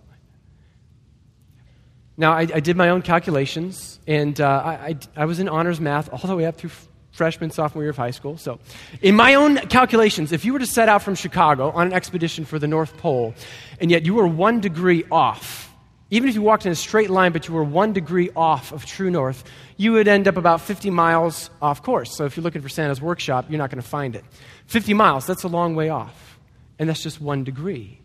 Now, 2.19 2.33
I, 2.33 2.41
I 2.41 2.59
did 2.59 2.75
my 2.75 2.89
own 2.89 3.03
calculations, 3.03 3.99
and 4.07 4.39
uh, 4.41 4.47
I, 4.65 4.71
I, 4.71 4.95
I 5.15 5.25
was 5.25 5.39
in 5.39 5.47
honors 5.47 5.79
math 5.79 6.11
all 6.11 6.27
the 6.27 6.35
way 6.35 6.45
up 6.45 6.57
through 6.57 6.71
freshman, 7.17 7.49
sophomore 7.49 7.83
year 7.83 7.89
of 7.89 7.97
high 7.97 8.11
school. 8.11 8.37
So, 8.37 8.59
in 9.01 9.15
my 9.15 9.33
own 9.33 9.57
calculations, 9.67 10.31
if 10.31 10.45
you 10.45 10.53
were 10.53 10.59
to 10.59 10.67
set 10.67 10.87
out 10.87 11.01
from 11.01 11.15
Chicago 11.15 11.71
on 11.71 11.87
an 11.87 11.93
expedition 11.93 12.45
for 12.45 12.59
the 12.59 12.67
North 12.67 12.95
Pole, 12.97 13.33
and 13.81 13.89
yet 13.89 14.05
you 14.05 14.13
were 14.13 14.27
one 14.27 14.61
degree 14.61 15.03
off, 15.11 15.73
even 16.11 16.29
if 16.29 16.35
you 16.35 16.41
walked 16.41 16.65
in 16.65 16.71
a 16.71 16.75
straight 16.75 17.09
line, 17.09 17.33
but 17.33 17.47
you 17.47 17.53
were 17.53 17.63
one 17.63 17.91
degree 17.91 18.29
off 18.35 18.71
of 18.71 18.85
true 18.85 19.09
north, 19.09 19.43
you 19.75 19.91
would 19.93 20.07
end 20.07 20.27
up 20.27 20.37
about 20.37 20.61
50 20.61 20.89
miles 20.91 21.49
off 21.61 21.81
course. 21.81 22.15
So, 22.15 22.25
if 22.25 22.37
you're 22.37 22.43
looking 22.43 22.61
for 22.61 22.69
Santa's 22.69 23.01
workshop, 23.01 23.47
you're 23.49 23.57
not 23.57 23.71
going 23.71 23.81
to 23.81 23.89
find 23.89 24.15
it. 24.15 24.23
50 24.67 24.93
miles, 24.93 25.25
that's 25.25 25.43
a 25.43 25.49
long 25.49 25.75
way 25.75 25.89
off. 25.89 26.39
And 26.79 26.87
that's 26.87 27.01
just 27.01 27.19
one 27.19 27.43
degree. 27.43 27.99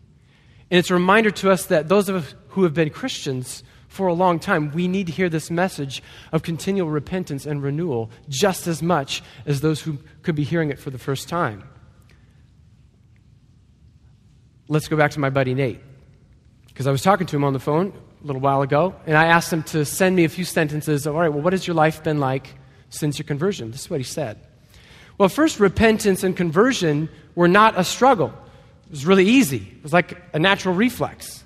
And 0.71 0.79
it's 0.79 0.89
a 0.89 0.95
reminder 0.95 1.29
to 1.29 1.51
us 1.51 1.67
that 1.67 1.87
those 1.87 2.09
of 2.09 2.15
us 2.15 2.35
who 2.49 2.63
have 2.63 2.73
been 2.73 2.89
Christians 2.89 3.63
for 3.93 4.07
a 4.07 4.13
long 4.13 4.39
time, 4.39 4.71
we 4.71 4.87
need 4.87 5.05
to 5.05 5.13
hear 5.13 5.29
this 5.29 5.51
message 5.51 6.01
of 6.31 6.41
continual 6.41 6.89
repentance 6.89 7.45
and 7.45 7.61
renewal 7.61 8.09
just 8.27 8.65
as 8.65 8.81
much 8.81 9.21
as 9.45 9.61
those 9.61 9.81
who 9.81 9.99
could 10.23 10.33
be 10.33 10.43
hearing 10.43 10.71
it 10.71 10.79
for 10.79 10.89
the 10.89 10.97
first 10.97 11.29
time. 11.29 11.63
Let's 14.67 14.87
go 14.87 14.97
back 14.97 15.11
to 15.11 15.19
my 15.19 15.29
buddy 15.29 15.53
Nate. 15.53 15.79
Because 16.69 16.87
I 16.87 16.91
was 16.91 17.03
talking 17.03 17.27
to 17.27 17.35
him 17.35 17.43
on 17.43 17.53
the 17.53 17.59
phone 17.59 17.93
a 18.23 18.25
little 18.25 18.41
while 18.41 18.63
ago, 18.63 18.95
and 19.05 19.15
I 19.15 19.27
asked 19.27 19.53
him 19.53 19.61
to 19.63 19.85
send 19.85 20.15
me 20.15 20.23
a 20.23 20.29
few 20.29 20.43
sentences 20.43 21.05
of, 21.05 21.13
all 21.13 21.21
right, 21.21 21.29
well, 21.29 21.43
what 21.43 21.53
has 21.53 21.67
your 21.67 21.75
life 21.75 22.01
been 22.01 22.19
like 22.19 22.55
since 22.89 23.19
your 23.19 23.27
conversion? 23.27 23.69
This 23.69 23.81
is 23.81 23.89
what 23.91 23.99
he 23.99 24.03
said. 24.03 24.39
Well, 25.19 25.29
first, 25.29 25.59
repentance 25.59 26.23
and 26.23 26.35
conversion 26.35 27.09
were 27.35 27.47
not 27.47 27.77
a 27.77 27.83
struggle. 27.83 28.33
It 28.85 28.89
was 28.89 29.05
really 29.05 29.25
easy. 29.25 29.57
It 29.57 29.83
was 29.83 29.93
like 29.93 30.19
a 30.33 30.39
natural 30.39 30.73
reflex. 30.73 31.43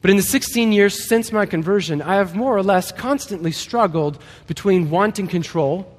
But 0.00 0.10
in 0.10 0.16
the 0.16 0.22
16 0.22 0.72
years 0.72 1.06
since 1.06 1.30
my 1.30 1.44
conversion, 1.46 2.00
I 2.00 2.14
have 2.14 2.34
more 2.34 2.56
or 2.56 2.62
less 2.62 2.90
constantly 2.90 3.52
struggled 3.52 4.22
between 4.46 4.90
wanting 4.90 5.28
control 5.28 5.94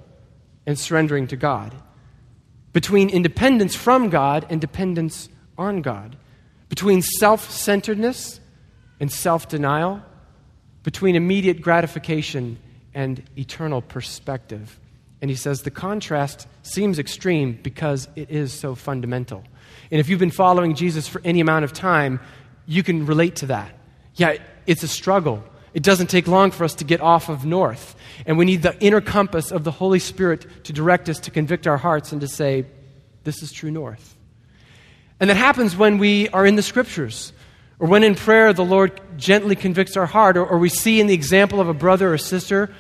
and 0.66 0.78
surrendering 0.78 1.28
to 1.28 1.36
God, 1.36 1.74
between 2.74 3.10
independence 3.10 3.76
from 3.76 4.10
God 4.10 4.46
and 4.50 4.60
dependence 4.60 5.30
on 5.58 5.82
God, 5.82 6.16
between 6.70 7.02
self 7.02 7.52
centeredness 7.52 8.40
and 9.00 9.12
self 9.12 9.48
denial, 9.48 10.02
between 10.84 11.16
immediate 11.16 11.62
gratification 11.62 12.58
and 12.94 13.24
eternal 13.38 13.82
perspective. 13.82 14.80
And 15.22 15.30
he 15.30 15.36
says 15.36 15.62
the 15.62 15.72
contrast 15.72 16.48
seems 16.64 16.98
extreme 16.98 17.60
because 17.62 18.08
it 18.16 18.32
is 18.32 18.52
so 18.52 18.74
fundamental. 18.74 19.44
And 19.92 20.00
if 20.00 20.10
you've 20.10 20.20
been 20.20 20.32
following 20.32 20.74
Jesus 20.74 21.08
for 21.08 21.22
any 21.24 21.40
amount 21.40 21.66
of 21.66 21.74
time, 21.74 22.20
you 22.66 22.82
can 22.82 23.06
relate 23.06 23.36
to 23.38 23.48
that. 23.48 23.76
Yeah, 24.22 24.38
it's 24.68 24.84
a 24.84 24.88
struggle. 24.88 25.44
It 25.74 25.82
doesn't 25.82 26.12
take 26.12 26.28
long 26.28 26.52
for 26.52 26.64
us 26.64 26.76
to 26.76 26.84
get 26.84 27.02
off 27.02 27.28
of 27.28 27.44
north. 27.44 27.96
And 28.28 28.38
we 28.38 28.46
need 28.46 28.62
the 28.62 28.80
inner 28.80 29.02
compass 29.02 29.52
of 29.52 29.64
the 29.64 29.72
Holy 29.72 29.98
Spirit 29.98 30.46
to 30.66 30.74
direct 30.74 31.10
us, 31.10 31.22
to 31.22 31.32
convict 31.32 31.66
our 31.66 31.78
hearts, 31.78 32.12
and 32.12 32.22
to 32.22 32.28
say, 32.28 32.68
this 33.24 33.42
is 33.42 33.52
true 33.52 33.72
north. 33.72 34.16
And 35.20 35.28
that 35.32 35.38
happens 35.38 35.76
when 35.76 35.98
we 35.98 36.30
are 36.30 36.46
in 36.46 36.56
the 36.56 36.62
scriptures, 36.62 37.34
or 37.80 37.88
when 37.88 38.04
in 38.04 38.14
prayer 38.14 38.54
the 38.54 38.64
Lord 38.64 39.02
gently 39.18 39.56
convicts 39.56 39.98
our 39.98 40.06
heart, 40.06 40.38
or, 40.38 40.46
or 40.46 40.60
we 40.60 40.70
see 40.70 41.02
in 41.02 41.08
the 41.08 41.16
example 41.16 41.60
of 41.60 41.68
a 41.68 41.74
brother 41.74 42.14
or 42.14 42.20
sister 42.20 42.72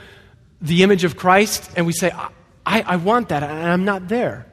the 0.62 0.83
image 0.83 1.03
of 1.03 1.17
Christ, 1.17 1.71
and 1.75 1.88
we 1.88 1.93
say, 1.93 2.12
I, 2.67 2.83
I 2.83 2.98
want 2.98 3.29
that, 3.29 3.41
and 3.41 3.67
I'm 3.67 3.83
not 3.83 4.10
there. 4.10 4.45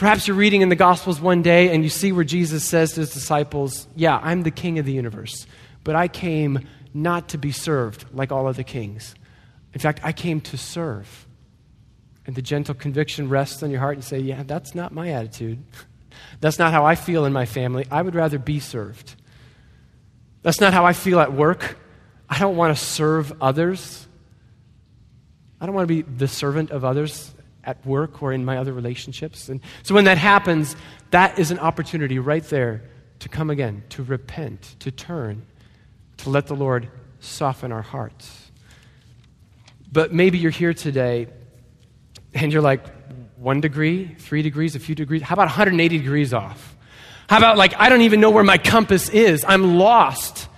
Perhaps 0.00 0.26
you're 0.26 0.36
reading 0.38 0.62
in 0.62 0.70
the 0.70 0.76
Gospels 0.76 1.20
one 1.20 1.42
day 1.42 1.74
and 1.74 1.84
you 1.84 1.90
see 1.90 2.10
where 2.10 2.24
Jesus 2.24 2.64
says 2.64 2.92
to 2.92 3.00
his 3.00 3.12
disciples, 3.12 3.86
Yeah, 3.94 4.18
I'm 4.22 4.44
the 4.44 4.50
king 4.50 4.78
of 4.78 4.86
the 4.86 4.94
universe, 4.94 5.46
but 5.84 5.94
I 5.94 6.08
came 6.08 6.66
not 6.94 7.28
to 7.28 7.38
be 7.38 7.52
served 7.52 8.06
like 8.14 8.32
all 8.32 8.46
other 8.46 8.62
kings. 8.62 9.14
In 9.74 9.78
fact, 9.78 10.00
I 10.02 10.12
came 10.12 10.40
to 10.40 10.56
serve. 10.56 11.26
And 12.26 12.34
the 12.34 12.40
gentle 12.40 12.74
conviction 12.74 13.28
rests 13.28 13.62
on 13.62 13.70
your 13.70 13.80
heart 13.80 13.96
and 13.96 14.02
say, 14.02 14.18
Yeah, 14.20 14.42
that's 14.42 14.74
not 14.74 14.90
my 14.90 15.10
attitude. 15.10 15.62
That's 16.40 16.58
not 16.58 16.72
how 16.72 16.86
I 16.86 16.94
feel 16.94 17.26
in 17.26 17.32
my 17.34 17.44
family. 17.44 17.86
I 17.90 18.00
would 18.00 18.14
rather 18.14 18.38
be 18.38 18.58
served. 18.58 19.14
That's 20.42 20.60
not 20.60 20.72
how 20.72 20.86
I 20.86 20.94
feel 20.94 21.20
at 21.20 21.32
work. 21.34 21.78
I 22.28 22.38
don't 22.38 22.56
want 22.56 22.76
to 22.76 22.82
serve 22.82 23.34
others. 23.42 24.06
I 25.60 25.66
don't 25.66 25.74
want 25.74 25.88
to 25.88 25.94
be 25.94 26.02
the 26.02 26.28
servant 26.28 26.70
of 26.70 26.84
others 26.86 27.32
at 27.70 27.86
work 27.86 28.22
or 28.22 28.32
in 28.32 28.44
my 28.44 28.58
other 28.58 28.72
relationships. 28.72 29.48
And 29.48 29.60
so 29.82 29.94
when 29.94 30.04
that 30.04 30.18
happens, 30.18 30.76
that 31.10 31.38
is 31.38 31.50
an 31.50 31.58
opportunity 31.58 32.18
right 32.18 32.44
there 32.44 32.82
to 33.20 33.28
come 33.28 33.50
again, 33.50 33.84
to 33.90 34.02
repent, 34.02 34.76
to 34.80 34.90
turn, 34.90 35.46
to 36.18 36.30
let 36.30 36.46
the 36.46 36.54
Lord 36.54 36.88
soften 37.20 37.70
our 37.72 37.82
hearts. 37.82 38.50
But 39.92 40.12
maybe 40.12 40.38
you're 40.38 40.50
here 40.50 40.74
today 40.74 41.28
and 42.34 42.52
you're 42.52 42.62
like, 42.62 42.82
one 43.36 43.60
degree, 43.60 44.14
three 44.18 44.42
degrees, 44.42 44.76
a 44.76 44.78
few 44.78 44.94
degrees. 44.94 45.22
How 45.22 45.32
about 45.32 45.46
180 45.46 45.98
degrees 45.98 46.34
off? 46.34 46.76
How 47.28 47.38
about, 47.38 47.56
like, 47.56 47.74
I 47.78 47.88
don't 47.88 48.02
even 48.02 48.20
know 48.20 48.30
where 48.30 48.44
my 48.44 48.58
compass 48.58 49.08
is? 49.08 49.44
I'm 49.46 49.78
lost. 49.78 50.48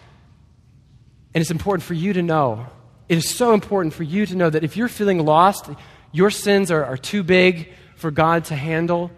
And 1.35 1.40
it's 1.40 1.50
important 1.50 1.85
for 1.85 1.95
you 1.95 2.12
to 2.14 2.23
know. 2.23 2.66
It 3.09 3.19
is 3.19 3.28
so 3.28 3.52
important 3.52 3.95
for 3.95 4.02
you 4.02 4.26
to 4.26 4.35
know 4.35 4.50
that 4.50 4.64
if 4.64 4.76
you're 4.76 4.88
feeling 4.88 5.25
lost, 5.25 5.69
your 6.12 6.31
sins 6.31 6.71
are, 6.71 6.85
are 6.85 6.97
too 6.97 7.23
big 7.23 7.73
for 7.97 8.11
God 8.11 8.45
to 8.47 8.54
handle, 8.54 9.11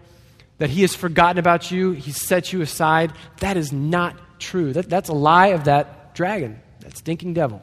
that 0.57 0.69
He 0.69 0.81
has 0.81 0.95
forgotten 0.95 1.37
about 1.37 1.71
you, 1.71 1.91
He's 1.91 2.21
set 2.21 2.53
you 2.53 2.61
aside. 2.61 3.11
That 3.39 3.57
is 3.57 3.71
not 3.71 4.39
true. 4.39 4.73
That, 4.73 4.89
that's 4.89 5.09
a 5.09 5.13
lie 5.13 5.47
of 5.47 5.65
that 5.65 6.15
dragon, 6.15 6.59
that 6.79 6.97
stinking 6.97 7.33
devil. 7.33 7.61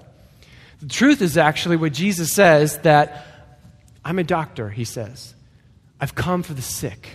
The 0.81 0.89
truth 0.89 1.23
is 1.23 1.37
actually 1.37 1.77
what 1.77 1.93
Jesus 1.93 2.33
says 2.33 2.79
that 2.79 3.27
I'm 4.05 4.19
a 4.19 4.25
doctor, 4.25 4.69
He 4.69 4.85
says. 4.85 5.35
I've 6.01 6.15
come 6.15 6.43
for 6.43 6.55
the 6.55 6.63
sick, 6.63 7.09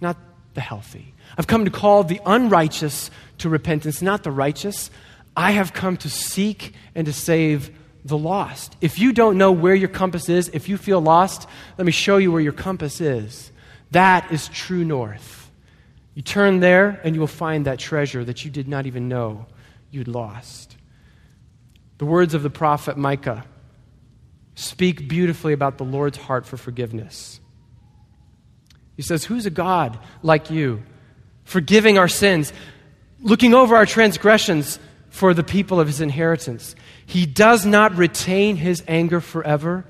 not 0.00 0.16
the 0.54 0.60
healthy. 0.60 1.14
I've 1.38 1.46
come 1.46 1.64
to 1.64 1.70
call 1.70 2.04
the 2.04 2.20
unrighteous 2.24 3.10
to 3.38 3.48
repentance, 3.48 4.02
not 4.02 4.22
the 4.22 4.30
righteous. 4.30 4.90
I 5.36 5.52
have 5.52 5.72
come 5.72 5.96
to 5.98 6.10
seek 6.10 6.74
and 6.94 7.06
to 7.06 7.12
save 7.12 7.70
the 8.06 8.18
lost. 8.18 8.76
If 8.80 8.98
you 8.98 9.12
don't 9.12 9.38
know 9.38 9.52
where 9.52 9.74
your 9.74 9.88
compass 9.88 10.28
is, 10.28 10.48
if 10.52 10.68
you 10.68 10.76
feel 10.76 11.00
lost, 11.00 11.48
let 11.76 11.84
me 11.84 11.92
show 11.92 12.16
you 12.16 12.30
where 12.30 12.40
your 12.40 12.52
compass 12.52 13.00
is. 13.00 13.50
That 13.90 14.30
is 14.32 14.48
true 14.48 14.84
north. 14.84 15.50
You 16.14 16.22
turn 16.22 16.60
there 16.60 17.00
and 17.04 17.14
you 17.14 17.20
will 17.20 17.26
find 17.26 17.66
that 17.66 17.78
treasure 17.78 18.24
that 18.24 18.44
you 18.44 18.50
did 18.50 18.68
not 18.68 18.86
even 18.86 19.08
know 19.08 19.46
you'd 19.90 20.08
lost. 20.08 20.76
The 21.98 22.06
words 22.06 22.34
of 22.34 22.42
the 22.42 22.50
prophet 22.50 22.96
Micah 22.96 23.44
speak 24.54 25.08
beautifully 25.08 25.52
about 25.52 25.78
the 25.78 25.84
Lord's 25.84 26.18
heart 26.18 26.46
for 26.46 26.56
forgiveness. 26.56 27.40
He 28.96 29.02
says, 29.02 29.24
Who's 29.24 29.46
a 29.46 29.50
God 29.50 29.98
like 30.22 30.50
you, 30.50 30.82
forgiving 31.44 31.98
our 31.98 32.08
sins, 32.08 32.52
looking 33.20 33.54
over 33.54 33.76
our 33.76 33.86
transgressions 33.86 34.78
for 35.10 35.34
the 35.34 35.44
people 35.44 35.80
of 35.80 35.86
his 35.86 36.00
inheritance? 36.00 36.74
He 37.04 37.26
does 37.26 37.66
not 37.66 37.96
retain 37.96 38.56
his 38.56 38.82
anger 38.88 39.20
forever 39.20 39.84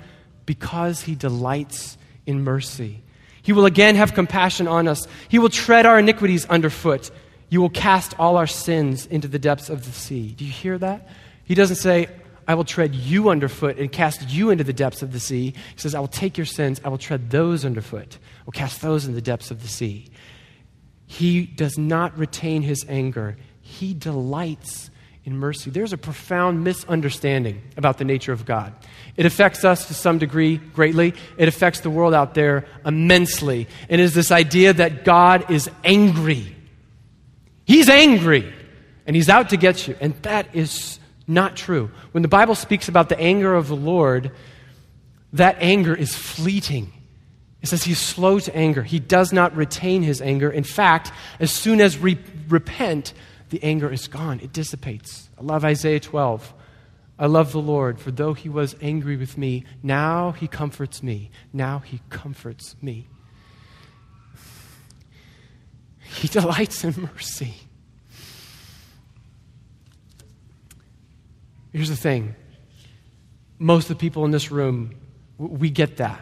because 0.44 1.02
he 1.02 1.14
delights 1.14 1.96
in 2.26 2.42
mercy. 2.42 3.02
He 3.42 3.52
will 3.52 3.66
again 3.66 3.94
have 3.94 4.14
compassion 4.14 4.66
on 4.66 4.88
us. 4.88 5.06
He 5.28 5.38
will 5.38 5.48
tread 5.48 5.86
our 5.86 5.98
iniquities 5.98 6.46
underfoot. 6.46 7.10
You 7.48 7.60
will 7.60 7.70
cast 7.70 8.18
all 8.18 8.36
our 8.36 8.46
sins 8.46 9.06
into 9.06 9.28
the 9.28 9.38
depths 9.38 9.70
of 9.70 9.84
the 9.84 9.92
sea. 9.92 10.32
Do 10.32 10.44
you 10.44 10.50
hear 10.50 10.78
that? 10.78 11.08
He 11.44 11.54
doesn't 11.54 11.76
say, 11.76 12.08
I 12.48 12.54
will 12.54 12.64
tread 12.64 12.94
you 12.94 13.28
underfoot 13.28 13.78
and 13.78 13.90
cast 13.90 14.28
you 14.28 14.50
into 14.50 14.64
the 14.64 14.72
depths 14.72 15.02
of 15.02 15.12
the 15.12 15.20
sea. 15.20 15.50
He 15.50 15.78
says, 15.78 15.94
I 15.94 16.00
will 16.00 16.08
take 16.08 16.36
your 16.36 16.46
sins, 16.46 16.80
I 16.84 16.88
will 16.88 16.98
tread 16.98 17.30
those 17.30 17.64
underfoot, 17.64 18.18
I 18.40 18.42
will 18.44 18.52
cast 18.52 18.80
those 18.82 19.06
in 19.06 19.14
the 19.14 19.22
depths 19.22 19.50
of 19.50 19.62
the 19.62 19.68
sea. 19.68 20.06
He 21.06 21.44
does 21.46 21.78
not 21.78 22.16
retain 22.18 22.62
his 22.62 22.84
anger, 22.88 23.36
he 23.60 23.94
delights 23.94 24.90
in 25.26 25.36
mercy. 25.36 25.70
There's 25.70 25.92
a 25.92 25.98
profound 25.98 26.62
misunderstanding 26.62 27.60
about 27.76 27.98
the 27.98 28.04
nature 28.04 28.32
of 28.32 28.46
God. 28.46 28.72
It 29.16 29.26
affects 29.26 29.64
us 29.64 29.88
to 29.88 29.94
some 29.94 30.18
degree 30.18 30.56
greatly, 30.56 31.14
it 31.36 31.48
affects 31.48 31.80
the 31.80 31.90
world 31.90 32.14
out 32.14 32.34
there 32.34 32.64
immensely. 32.86 33.66
And 33.90 34.00
it 34.00 34.04
is 34.04 34.14
this 34.14 34.30
idea 34.30 34.72
that 34.72 35.04
God 35.04 35.50
is 35.50 35.68
angry. 35.82 36.54
He's 37.64 37.88
angry, 37.88 38.54
and 39.04 39.16
He's 39.16 39.28
out 39.28 39.50
to 39.50 39.56
get 39.56 39.88
you. 39.88 39.96
And 40.00 40.14
that 40.22 40.54
is 40.54 41.00
not 41.26 41.56
true. 41.56 41.90
When 42.12 42.22
the 42.22 42.28
Bible 42.28 42.54
speaks 42.54 42.88
about 42.88 43.08
the 43.08 43.18
anger 43.18 43.52
of 43.52 43.66
the 43.66 43.74
Lord, 43.74 44.30
that 45.32 45.56
anger 45.58 45.94
is 45.94 46.14
fleeting. 46.14 46.92
It 47.62 47.66
says 47.68 47.82
he's 47.82 47.98
slow 47.98 48.38
to 48.38 48.54
anger. 48.54 48.84
He 48.84 49.00
does 49.00 49.32
not 49.32 49.56
retain 49.56 50.02
his 50.04 50.22
anger. 50.22 50.48
In 50.48 50.62
fact, 50.62 51.10
as 51.40 51.50
soon 51.50 51.80
as 51.80 51.98
we 51.98 52.16
repent, 52.48 53.12
the 53.50 53.62
anger 53.62 53.90
is 53.90 54.08
gone, 54.08 54.40
it 54.40 54.52
dissipates. 54.52 55.28
I 55.38 55.42
love 55.42 55.64
Isaiah 55.64 56.00
12. 56.00 56.54
I 57.18 57.26
love 57.26 57.52
the 57.52 57.60
Lord, 57.60 57.98
for 57.98 58.10
though 58.10 58.34
he 58.34 58.48
was 58.48 58.76
angry 58.82 59.16
with 59.16 59.38
me, 59.38 59.64
now 59.82 60.32
he 60.32 60.46
comforts 60.46 61.02
me. 61.02 61.30
Now 61.52 61.78
he 61.78 62.00
comforts 62.10 62.76
me. 62.82 63.08
He 66.00 66.28
delights 66.28 66.84
in 66.84 66.94
mercy. 67.00 67.54
Here's 71.72 71.88
the 71.88 71.96
thing 71.96 72.34
most 73.58 73.90
of 73.90 73.96
the 73.96 74.00
people 74.00 74.24
in 74.24 74.30
this 74.30 74.50
room, 74.50 74.94
we 75.38 75.70
get 75.70 75.98
that. 75.98 76.20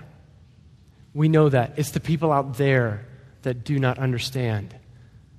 We 1.13 1.29
know 1.29 1.49
that. 1.49 1.75
It's 1.77 1.91
the 1.93 2.01
people 2.01 2.33
out 2.33 2.57
there 2.57 3.07
that 3.43 3.65
do 3.65 3.79
not 3.79 3.99
understand. 3.99 4.75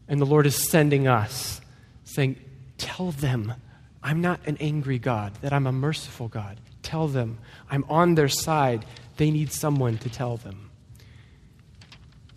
And 0.07 0.19
the 0.21 0.25
Lord 0.25 0.45
is 0.45 0.55
sending 0.55 1.07
us 1.07 1.59
saying, 2.05 2.37
Tell 2.77 3.11
them 3.11 3.53
I'm 4.01 4.21
not 4.21 4.39
an 4.45 4.57
angry 4.59 4.99
God, 4.99 5.33
that 5.41 5.51
I'm 5.51 5.67
a 5.67 5.71
merciful 5.71 6.27
God. 6.27 6.59
Tell 6.81 7.07
them 7.07 7.39
I'm 7.69 7.83
on 7.89 8.15
their 8.15 8.29
side. 8.29 8.85
They 9.17 9.31
need 9.31 9.51
someone 9.51 9.97
to 9.99 10.09
tell 10.09 10.37
them. 10.37 10.69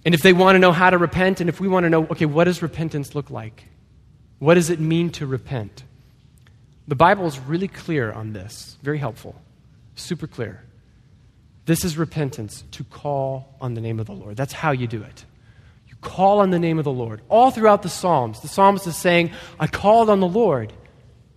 And 0.04 0.14
if 0.14 0.22
they 0.22 0.32
want 0.32 0.54
to 0.54 0.58
know 0.58 0.72
how 0.72 0.90
to 0.90 0.96
repent, 0.96 1.40
and 1.40 1.48
if 1.48 1.60
we 1.60 1.68
want 1.68 1.84
to 1.84 1.90
know, 1.90 2.04
okay, 2.06 2.24
what 2.24 2.44
does 2.44 2.62
repentance 2.62 3.14
look 3.14 3.30
like? 3.30 3.64
What 4.38 4.54
does 4.54 4.70
it 4.70 4.80
mean 4.80 5.10
to 5.12 5.26
repent? 5.26 5.84
The 6.86 6.94
Bible 6.94 7.26
is 7.26 7.38
really 7.38 7.68
clear 7.68 8.10
on 8.10 8.32
this, 8.32 8.78
very 8.82 8.98
helpful, 8.98 9.34
super 9.96 10.26
clear. 10.26 10.64
This 11.66 11.84
is 11.84 11.98
repentance 11.98 12.64
to 12.70 12.84
call 12.84 13.54
on 13.60 13.74
the 13.74 13.82
name 13.82 14.00
of 14.00 14.06
the 14.06 14.14
Lord. 14.14 14.38
That's 14.38 14.54
how 14.54 14.70
you 14.70 14.86
do 14.86 15.02
it. 15.02 15.26
Call 16.00 16.40
on 16.40 16.50
the 16.50 16.58
name 16.58 16.78
of 16.78 16.84
the 16.84 16.92
Lord. 16.92 17.22
All 17.28 17.50
throughout 17.50 17.82
the 17.82 17.88
Psalms, 17.88 18.40
the 18.40 18.48
psalmist 18.48 18.86
is 18.86 18.96
saying, 18.96 19.32
I 19.58 19.66
called 19.66 20.08
on 20.08 20.20
the 20.20 20.28
Lord, 20.28 20.72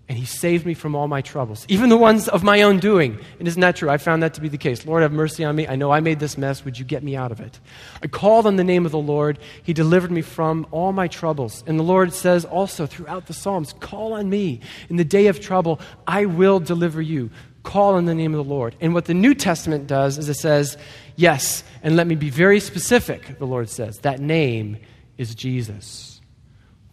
and 0.07 0.17
he 0.17 0.25
saved 0.25 0.65
me 0.65 0.75
from 0.75 0.93
all 0.93 1.07
my 1.07 1.21
troubles, 1.21 1.65
even 1.67 1.89
the 1.89 1.97
ones 1.97 2.27
of 2.27 2.43
my 2.43 2.61
own 2.61 2.79
doing. 2.79 3.17
And 3.39 3.47
isn't 3.47 3.61
that 3.61 3.77
true? 3.77 3.89
I 3.89 3.97
found 3.97 4.21
that 4.21 4.35
to 4.35 4.41
be 4.41 4.49
the 4.49 4.57
case. 4.57 4.85
Lord, 4.85 5.01
have 5.01 5.13
mercy 5.13 5.43
on 5.43 5.55
me. 5.55 5.67
I 5.67 5.75
know 5.75 5.89
I 5.89 5.99
made 5.99 6.19
this 6.19 6.37
mess. 6.37 6.63
Would 6.63 6.77
you 6.77 6.85
get 6.85 7.01
me 7.01 7.15
out 7.15 7.31
of 7.31 7.39
it? 7.39 7.59
I 8.03 8.07
called 8.07 8.45
on 8.45 8.57
the 8.57 8.63
name 8.63 8.85
of 8.85 8.91
the 8.91 8.99
Lord. 8.99 9.39
He 9.63 9.73
delivered 9.73 10.11
me 10.11 10.21
from 10.21 10.67
all 10.69 10.91
my 10.91 11.07
troubles. 11.07 11.63
And 11.65 11.79
the 11.79 11.83
Lord 11.83 12.13
says 12.13 12.45
also 12.45 12.85
throughout 12.85 13.27
the 13.27 13.33
Psalms, 13.33 13.73
Call 13.79 14.13
on 14.13 14.29
me. 14.29 14.59
In 14.89 14.97
the 14.97 15.05
day 15.05 15.27
of 15.27 15.39
trouble, 15.39 15.79
I 16.05 16.25
will 16.25 16.59
deliver 16.59 17.01
you. 17.01 17.31
Call 17.63 17.95
on 17.95 18.05
the 18.05 18.15
name 18.15 18.33
of 18.33 18.43
the 18.43 18.49
Lord. 18.51 18.75
And 18.81 18.93
what 18.93 19.05
the 19.05 19.13
New 19.13 19.35
Testament 19.35 19.87
does 19.87 20.17
is 20.17 20.29
it 20.29 20.35
says, 20.35 20.77
Yes, 21.15 21.63
and 21.83 21.95
let 21.95 22.07
me 22.07 22.15
be 22.15 22.29
very 22.29 22.59
specific, 22.59 23.37
the 23.37 23.45
Lord 23.45 23.69
says. 23.69 23.99
That 23.99 24.19
name 24.19 24.77
is 25.17 25.35
Jesus. 25.35 26.21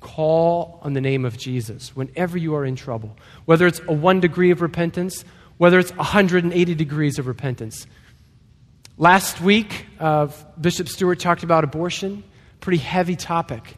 Call 0.01 0.79
on 0.83 0.93
the 0.93 1.01
name 1.01 1.25
of 1.25 1.37
Jesus 1.39 1.97
whenever 1.97 2.37
you 2.37 2.55
are 2.55 2.65
in 2.65 2.77
trouble, 2.77 3.17
whether 3.47 3.67
it's 3.67 3.81
a 3.89 3.93
one 3.93 4.21
degree 4.21 4.51
of 4.51 4.61
repentance, 4.61 5.25
whether 5.57 5.79
it's 5.79 5.95
180 5.97 6.75
degrees 6.75 7.19
of 7.19 7.27
repentance. 7.27 7.87
Last 8.97 9.41
week, 9.41 9.87
uh, 9.99 10.29
Bishop 10.61 10.89
Stewart 10.89 11.19
talked 11.19 11.43
about 11.43 11.65
abortion, 11.65 12.23
pretty 12.61 12.79
heavy 12.79 13.17
topic. 13.17 13.77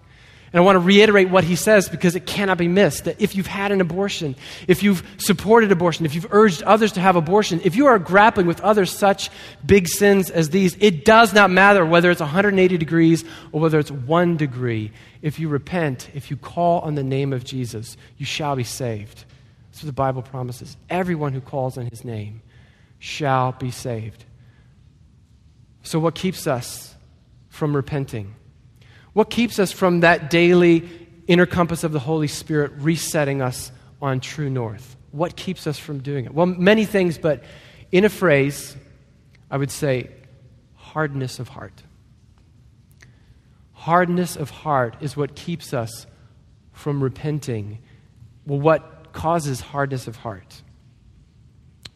And 0.53 0.61
I 0.61 0.65
want 0.65 0.77
to 0.77 0.81
reiterate 0.81 1.31
what 1.31 1.45
he 1.45 1.55
says 1.55 1.89
because 1.89 2.17
it 2.17 2.27
cannot 2.27 2.59
be 2.59 2.67
missed 2.67 3.05
that 3.05 3.21
if 3.21 3.37
you've 3.37 3.47
had 3.47 3.71
an 3.71 3.81
abortion, 3.81 4.35
if 4.67 4.83
you've 4.83 5.07
supported 5.19 5.71
abortion, 5.71 6.05
if 6.05 6.15
you've 6.17 6.27
urged 6.33 6.65
others 6.65 6.93
to 6.93 7.01
have 7.01 7.15
abortion, 7.15 7.61
if 7.63 7.77
you 7.77 7.87
are 7.87 8.01
grappling 8.01 8.49
with 8.49 8.61
other 8.63 8.85
such 8.85 9.31
big 9.65 9.87
sins 9.87 10.29
as 10.29 10.51
these, 10.51 10.77
it 10.81 11.05
does 11.05 11.33
not 11.33 11.51
matter 11.51 11.87
whether 11.87 12.11
it's 12.11 12.21
180 12.21 12.79
degrees 12.79 13.25
or 13.53 13.61
whether 13.61 13.79
it's 13.79 13.93
one 13.93 14.37
degree. 14.37 14.91
If 15.23 15.39
you 15.39 15.49
repent, 15.49 16.11
if 16.15 16.33
you 16.33 16.37
call 16.37 16.81
on 16.81 16.97
the 16.97 17.05
name 17.05 17.33
of 17.33 17.45
Jesus, 17.45 17.97
you 18.19 18.27
shall 18.27 18.57
be 18.57 18.65
saved. 18.65 19.25
That's 19.71 19.85
what 19.85 19.87
the 19.87 19.93
Bible 19.93 20.23
promises. 20.23 20.77
Everyone 20.89 21.33
who 21.33 21.41
calls 21.41 21.79
on 21.79 21.87
his 21.87 22.05
name 22.05 22.43
shall 22.99 23.53
be 23.53 23.71
saved. 23.71 24.25
So, 25.85 26.01
what 26.01 26.17
keeps 26.17 26.49
us 26.49 26.97
from 27.51 27.75
repenting? 27.75 28.35
What 29.21 29.29
keeps 29.29 29.59
us 29.59 29.71
from 29.71 30.01
that 30.01 30.31
daily 30.31 30.89
inner 31.27 31.45
compass 31.45 31.85
of 31.85 31.93
the 31.93 31.99
Holy 31.99 32.27
Spirit 32.27 32.73
resetting 32.77 33.43
us 33.43 33.71
on 34.01 34.21
true 34.21 34.49
north? 34.49 34.97
What 35.13 35.37
keeps 35.37 35.67
us 35.67 35.79
from 35.79 35.99
doing 35.99 36.25
it? 36.25 36.33
Well, 36.33 36.47
many 36.47 36.87
things, 36.87 37.19
but 37.19 37.45
in 37.93 38.07
a 38.07 38.09
phrase, 38.09 38.75
I 39.51 39.59
would 39.59 39.71
say 39.71 40.09
hardness 40.75 41.39
of 41.39 41.49
heart. 41.49 41.83
Hardness 43.75 44.37
of 44.37 44.49
heart 44.49 44.97
is 45.03 45.19
what 45.19 45.35
keeps 45.35 45.75
us 45.75 46.07
from 46.73 47.05
repenting. 47.05 47.81
Well, 48.47 48.61
what 48.61 49.13
causes 49.13 49.61
hardness 49.61 50.07
of 50.07 50.17
heart? 50.17 50.63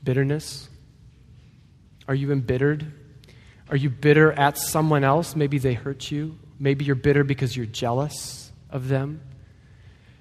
Bitterness. 0.03 0.69
Are 2.07 2.15
you 2.15 2.33
embittered? 2.33 2.93
Are 3.71 3.77
you 3.77 3.89
bitter 3.89 4.31
at 4.33 4.59
someone 4.59 5.05
else? 5.05 5.35
Maybe 5.35 5.57
they 5.57 5.73
hurt 5.73 6.11
you. 6.11 6.39
Maybe 6.59 6.85
you're 6.85 6.95
bitter 6.95 7.25
because 7.25 7.57
you're 7.57 7.67
jealous 7.67 8.53
of 8.71 8.89
them. 8.89 9.21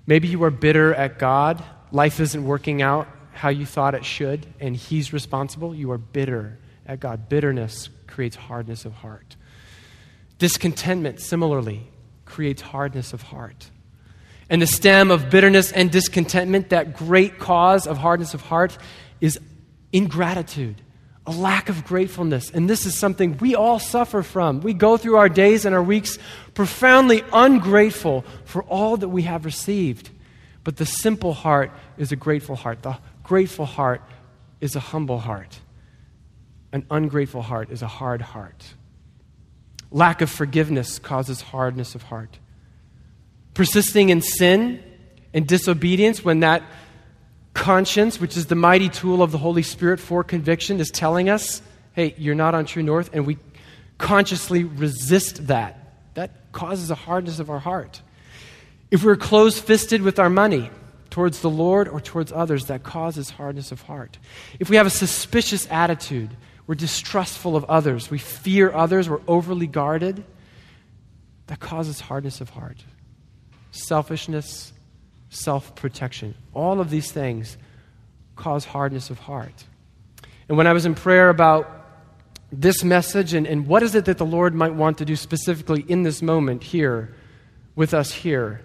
Maybe 0.05 0.27
you 0.27 0.43
are 0.43 0.49
bitter 0.49 0.93
at 0.93 1.19
God. 1.19 1.63
Life 1.91 2.19
isn't 2.19 2.45
working 2.45 2.81
out 2.81 3.07
how 3.31 3.49
you 3.49 3.65
thought 3.65 3.95
it 3.95 4.05
should, 4.05 4.45
and 4.59 4.75
He's 4.75 5.13
responsible. 5.13 5.73
You 5.73 5.91
are 5.91 5.97
bitter 5.97 6.59
at 6.85 6.99
God. 6.99 7.29
Bitterness 7.29 7.89
creates 8.07 8.35
hardness 8.35 8.85
of 8.85 8.93
heart. 8.93 9.35
Discontentment, 10.37 11.19
similarly, 11.19 11.87
creates 12.25 12.61
hardness 12.61 13.13
of 13.13 13.21
heart. 13.21 13.69
And 14.49 14.61
the 14.61 14.67
stem 14.67 15.09
of 15.09 15.29
bitterness 15.29 15.71
and 15.71 15.91
discontentment, 15.91 16.69
that 16.69 16.95
great 16.95 17.39
cause 17.39 17.87
of 17.87 17.97
hardness 17.97 18.33
of 18.33 18.41
heart, 18.41 18.77
is 19.21 19.39
ingratitude 19.91 20.81
a 21.25 21.31
lack 21.31 21.69
of 21.69 21.85
gratefulness. 21.85 22.49
And 22.49 22.69
this 22.69 22.85
is 22.85 22.97
something 22.97 23.37
we 23.37 23.55
all 23.55 23.79
suffer 23.79 24.23
from. 24.23 24.61
We 24.61 24.73
go 24.73 24.97
through 24.97 25.15
our 25.15 25.29
days 25.29 25.65
and 25.65 25.73
our 25.73 25.83
weeks 25.83 26.17
profoundly 26.53 27.23
ungrateful 27.31 28.25
for 28.45 28.63
all 28.63 28.97
that 28.97 29.09
we 29.09 29.23
have 29.23 29.45
received. 29.45 30.09
But 30.63 30.77
the 30.77 30.85
simple 30.85 31.33
heart 31.33 31.71
is 31.97 32.11
a 32.11 32.15
grateful 32.15 32.55
heart. 32.55 32.83
The 32.83 32.97
grateful 33.23 33.65
heart 33.65 34.01
is 34.59 34.75
a 34.75 34.79
humble 34.79 35.19
heart. 35.19 35.59
An 36.71 36.85
ungrateful 36.89 37.41
heart 37.41 37.69
is 37.69 37.81
a 37.81 37.87
hard 37.87 38.21
heart. 38.21 38.73
Lack 39.91 40.21
of 40.21 40.29
forgiveness 40.29 40.99
causes 40.99 41.41
hardness 41.41 41.95
of 41.95 42.03
heart. 42.03 42.39
Persisting 43.53 44.09
in 44.09 44.21
sin 44.21 44.83
and 45.33 45.47
disobedience 45.47 46.23
when 46.23 46.39
that 46.41 46.63
conscience, 47.53 48.19
which 48.19 48.35
is 48.35 48.47
the 48.47 48.55
mighty 48.55 48.89
tool 48.89 49.21
of 49.21 49.31
the 49.31 49.37
Holy 49.37 49.63
Spirit 49.63 49.99
for 49.99 50.23
conviction, 50.23 50.79
is 50.79 50.89
telling 50.89 51.29
us, 51.29 51.61
hey, 51.93 52.15
you're 52.17 52.35
not 52.35 52.55
on 52.55 52.65
true 52.65 52.83
north, 52.83 53.09
and 53.13 53.25
we 53.25 53.37
consciously 53.97 54.63
resist 54.63 55.47
that. 55.47 55.79
That 56.15 56.51
causes 56.51 56.91
a 56.91 56.95
hardness 56.95 57.39
of 57.39 57.49
our 57.49 57.59
heart. 57.59 58.01
If 58.91 59.03
we're 59.03 59.15
closed 59.15 59.63
fisted 59.63 60.01
with 60.01 60.19
our 60.19 60.29
money 60.29 60.69
towards 61.09 61.41
the 61.41 61.49
Lord 61.49 61.87
or 61.87 62.01
towards 62.01 62.31
others, 62.31 62.65
that 62.65 62.83
causes 62.83 63.29
hardness 63.29 63.71
of 63.71 63.81
heart. 63.81 64.17
If 64.59 64.69
we 64.69 64.75
have 64.77 64.87
a 64.87 64.91
suspicious 64.91 65.67
attitude, 65.69 66.31
we're 66.65 66.75
distrustful 66.75 67.55
of 67.55 67.65
others, 67.65 68.09
we 68.09 68.17
fear 68.17 68.71
others, 68.73 69.09
we're 69.09 69.21
overly 69.27 69.67
guarded, 69.67 70.23
that 71.47 71.59
causes 71.59 71.99
hardness 71.99 72.41
of 72.41 72.49
heart. 72.49 72.83
Selfishness, 73.71 74.73
self 75.33 75.75
protection. 75.75 76.35
All 76.53 76.79
of 76.79 76.89
these 76.89 77.11
things 77.11 77.57
cause 78.35 78.65
hardness 78.65 79.09
of 79.09 79.19
heart. 79.19 79.63
And 80.47 80.57
when 80.57 80.67
I 80.67 80.73
was 80.73 80.85
in 80.85 80.95
prayer 80.95 81.29
about 81.29 81.69
this 82.51 82.83
message 82.83 83.33
and, 83.33 83.47
and 83.47 83.65
what 83.65 83.81
is 83.83 83.95
it 83.95 84.05
that 84.05 84.17
the 84.17 84.25
Lord 84.25 84.53
might 84.53 84.73
want 84.73 84.99
to 84.99 85.05
do 85.05 85.15
specifically 85.15 85.83
in 85.87 86.03
this 86.03 86.21
moment 86.21 86.63
here 86.63 87.15
with 87.75 87.93
us 87.93 88.11
here, 88.11 88.61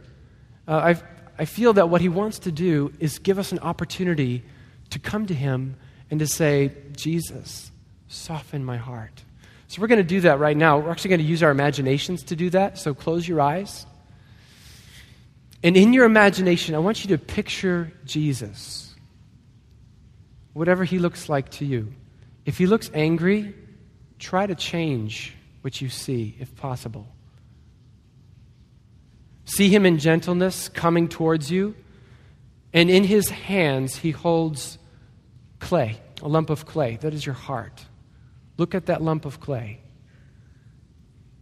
uh, 0.66 0.94
I, 0.94 1.02
I 1.38 1.44
feel 1.44 1.72
that 1.74 1.88
what 1.88 2.00
He 2.00 2.08
wants 2.08 2.40
to 2.40 2.52
do 2.52 2.92
is 2.98 3.18
give 3.18 3.38
us 3.38 3.52
an 3.52 3.58
opportunity 3.60 4.44
to 4.90 4.98
come 4.98 5.26
to 5.26 5.34
Him 5.34 5.76
and 6.10 6.20
to 6.20 6.26
say, 6.26 6.72
Jesus, 6.92 7.70
soften 8.08 8.64
my 8.64 8.76
heart. 8.76 9.22
So 9.68 9.82
we're 9.82 9.88
going 9.88 9.98
to 9.98 10.04
do 10.04 10.22
that 10.22 10.38
right 10.38 10.56
now. 10.56 10.78
We're 10.78 10.90
actually 10.90 11.10
going 11.10 11.20
to 11.20 11.26
use 11.26 11.42
our 11.42 11.50
imaginations 11.50 12.22
to 12.24 12.36
do 12.36 12.48
that. 12.50 12.78
So 12.78 12.94
close 12.94 13.28
your 13.28 13.40
eyes. 13.40 13.84
And 15.62 15.76
in 15.76 15.92
your 15.92 16.04
imagination, 16.04 16.74
I 16.74 16.78
want 16.78 17.04
you 17.04 17.16
to 17.16 17.18
picture 17.18 17.92
Jesus, 18.04 18.94
whatever 20.52 20.84
he 20.84 20.98
looks 20.98 21.28
like 21.28 21.50
to 21.52 21.64
you. 21.64 21.92
If 22.46 22.58
he 22.58 22.66
looks 22.66 22.90
angry, 22.94 23.54
try 24.18 24.46
to 24.46 24.54
change 24.54 25.34
what 25.62 25.80
you 25.80 25.88
see, 25.88 26.36
if 26.38 26.54
possible. 26.54 27.08
See 29.44 29.68
him 29.68 29.84
in 29.84 29.98
gentleness 29.98 30.68
coming 30.68 31.08
towards 31.08 31.50
you, 31.50 31.74
and 32.72 32.88
in 32.88 33.02
his 33.02 33.28
hands 33.30 33.96
he 33.96 34.12
holds 34.12 34.78
clay, 35.58 36.00
a 36.22 36.28
lump 36.28 36.50
of 36.50 36.66
clay. 36.66 36.98
That 37.00 37.14
is 37.14 37.26
your 37.26 37.34
heart. 37.34 37.84
Look 38.58 38.74
at 38.74 38.86
that 38.86 39.02
lump 39.02 39.24
of 39.24 39.40
clay. 39.40 39.80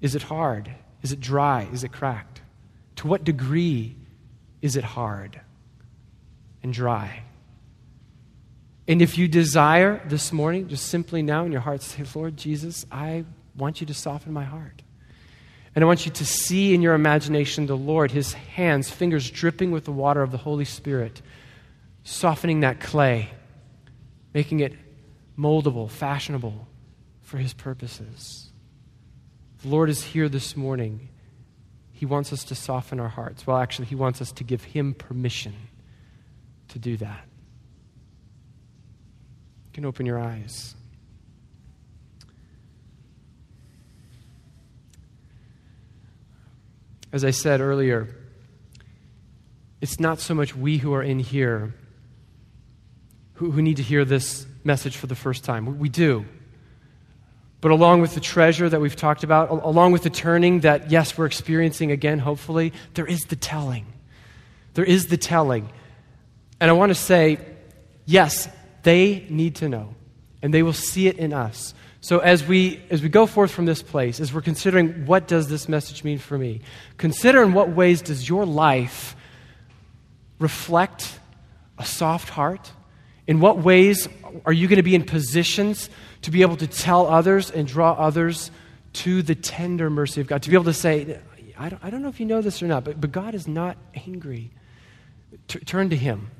Is 0.01 0.15
it 0.15 0.23
hard? 0.23 0.71
Is 1.03 1.13
it 1.13 1.21
dry? 1.21 1.69
Is 1.73 1.85
it 1.85 1.93
cracked? 1.93 2.41
To 2.97 3.09
what 3.09 3.25
degree 3.25 3.97
is 4.67 4.77
it 4.77 4.85
hard 4.85 5.41
and 6.63 6.73
dry? 6.73 7.23
And 8.89 9.01
if 9.01 9.17
you 9.17 9.29
desire 9.29 10.03
this 10.07 10.33
morning, 10.33 10.69
just 10.69 10.87
simply 10.87 11.23
now 11.23 11.45
in 11.45 11.53
your 11.53 11.61
heart, 11.61 11.83
say, 11.83 12.05
Lord 12.15 12.37
Jesus, 12.37 12.85
I 12.91 13.25
want 13.57 13.81
you 13.81 13.87
to 13.87 13.95
soften 13.95 14.33
my 14.33 14.45
heart. 14.45 14.83
And 15.75 15.85
I 15.85 15.87
want 15.87 16.05
you 16.07 16.13
to 16.13 16.25
see 16.25 16.75
in 16.75 16.83
your 16.83 16.95
imagination 16.95 17.67
the 17.67 17.77
Lord, 17.77 18.11
his 18.11 18.33
hands, 18.33 18.91
fingers 18.91 19.31
dripping 19.31 19.71
with 19.71 19.85
the 19.85 19.93
water 19.93 20.23
of 20.23 20.31
the 20.31 20.39
Holy 20.39 20.65
Spirit, 20.65 21.23
softening 22.05 22.61
that 22.61 22.81
clay, 22.81 23.31
making 24.35 24.61
it 24.61 24.75
moldable, 25.39 25.91
fashionable 25.91 26.67
for 27.23 27.39
his 27.39 27.53
purposes. 27.53 28.51
The 29.63 29.69
Lord 29.69 29.91
is 29.91 30.03
here 30.03 30.29
this 30.29 30.57
morning. 30.57 31.09
He 31.97 32.05
wants 32.05 32.31
us 32.31 32.45
to 32.45 32.55
soften 32.55 33.01
our 33.01 33.09
hearts. 33.09 33.47
Well, 33.47 33.57
actually, 33.57 33.87
he 33.87 33.95
wants 33.95 34.21
us 34.21 34.31
to 34.33 34.45
give 34.45 34.63
him 34.63 34.93
permission 34.93 35.55
to 36.69 36.79
do 36.79 36.99
that. 36.99 37.25
You 39.65 39.73
can 39.73 39.87
open 39.87 40.05
your 40.05 40.19
eyes. 40.19 40.75
As 47.15 47.25
I 47.25 47.31
said 47.31 47.63
earlier, 47.63 48.15
it's 49.81 49.99
not 49.99 50.21
so 50.21 50.35
much 50.35 50.55
we 50.55 50.77
who 50.77 50.93
are 50.93 51.03
in 51.03 51.19
here 51.19 51.73
who, 53.37 53.51
who 53.53 53.63
need 53.63 53.79
to 53.79 53.83
hear 53.83 54.05
this 54.05 54.47
message 54.65 54.99
for 54.99 55.07
the 55.07 55.15
first 55.15 55.45
time. 55.45 55.79
We 55.79 55.89
do. 55.89 56.27
But 57.67 57.73
along 57.73 58.01
with 58.01 58.15
the 58.15 58.21
treasure 58.21 58.69
that 58.69 58.81
we've 58.81 58.95
talked 58.95 59.25
about, 59.25 59.51
along 59.51 59.91
with 59.91 60.05
the 60.05 60.09
turning 60.09 60.61
that, 60.61 60.89
yes, 60.89 61.19
we're 61.19 61.27
experiencing 61.27 61.91
again, 61.91 62.21
hopefully, 62.21 62.73
there 62.95 63.07
is 63.07 63.23
the 63.23 63.35
telling. 63.35 63.87
There 64.75 64.85
is 64.85 65.09
the 65.09 65.17
telling. 65.17 65.69
And 66.61 66.71
I 66.71 66.75
want 66.75 66.91
to 66.91 66.95
say, 66.95 67.41
yes, 68.05 68.49
they 68.85 69.27
need 69.29 69.57
to 69.57 69.69
know, 69.69 69.97
and 70.43 70.55
they 70.55 70.63
will 70.63 70.73
see 70.73 71.09
it 71.09 71.17
in 71.17 71.33
us. 71.33 71.75
So 72.01 72.21
as 72.21 72.47
we 72.47 72.85
as 72.89 73.03
we 73.03 73.09
go 73.09 73.27
forth 73.27 73.51
from 73.51 73.67
this 73.67 73.83
place, 73.83 74.21
as 74.21 74.33
we're 74.33 74.43
considering 74.43 75.05
what 75.05 75.27
does 75.27 75.49
this 75.49 75.69
message 75.69 76.05
mean 76.05 76.19
for 76.19 76.39
me, 76.39 76.61
consider 76.99 77.43
in 77.43 77.53
what 77.53 77.71
ways 77.71 78.01
does 78.01 78.29
your 78.29 78.47
life 78.47 79.17
reflect 80.39 81.19
a 81.79 81.85
soft 81.85 82.29
heart? 82.29 82.71
In 83.27 83.41
what 83.41 83.59
ways 83.59 84.09
are 84.45 84.53
you 84.53 84.69
going 84.69 84.77
to 84.77 84.83
be 84.83 84.95
in 84.95 85.05
positions 85.05 85.91
to 86.23 86.31
be 86.31 86.43
able 86.43 86.57
to 86.57 86.67
tell 86.67 87.07
others 87.07 87.51
and 87.51 87.67
draw 87.67 87.93
others 87.93 88.51
to 88.95 89.23
the 89.23 89.35
tender 89.35 89.91
mercy 89.91 90.21
of 90.21 90.27
God? 90.27 90.43
To 90.43 90.51
be 90.51 90.57
able 90.57 90.65
to 90.65 90.73
say, 90.73 91.19
I 91.59 91.69
don't, 91.69 91.85
I 91.85 91.91
don't 91.91 92.03
know 92.03 92.09
if 92.09 92.21
you 92.21 92.27
know 92.27 92.41
this 92.41 92.63
or 92.63 92.67
not, 92.67 92.85
but, 92.85 93.01
but 93.01 93.13
God 93.13 93.35
is 93.35 93.49
not 93.49 93.77
angry. 93.95 94.51
T- 95.49 95.59
turn 95.61 95.91
to 95.91 95.97
Him. 95.97 96.31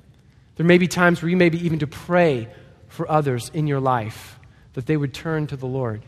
There 0.57 0.67
may 0.67 0.79
be 0.79 0.89
times 0.89 1.21
where 1.23 1.29
you 1.29 1.37
may 1.37 1.49
be 1.49 1.65
even 1.65 1.81
to 1.81 1.87
pray 1.87 2.49
for 2.89 3.11
others 3.11 3.51
in 3.53 3.67
your 3.67 3.81
life 3.81 4.39
that 4.75 4.87
they 4.87 4.97
would 4.97 5.13
turn 5.13 5.47
to 5.49 5.57
the 5.57 5.67
Lord. 5.67 6.03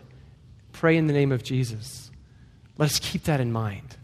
Pray 0.72 0.96
in 0.96 1.06
the 1.06 1.12
name 1.12 1.32
of 1.32 1.42
Jesus. 1.42 2.10
Let 2.76 2.86
us 2.86 2.98
keep 2.98 3.24
that 3.24 3.40
in 3.40 3.50
mind. 3.50 3.96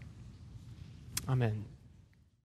Amen. 1.29 1.65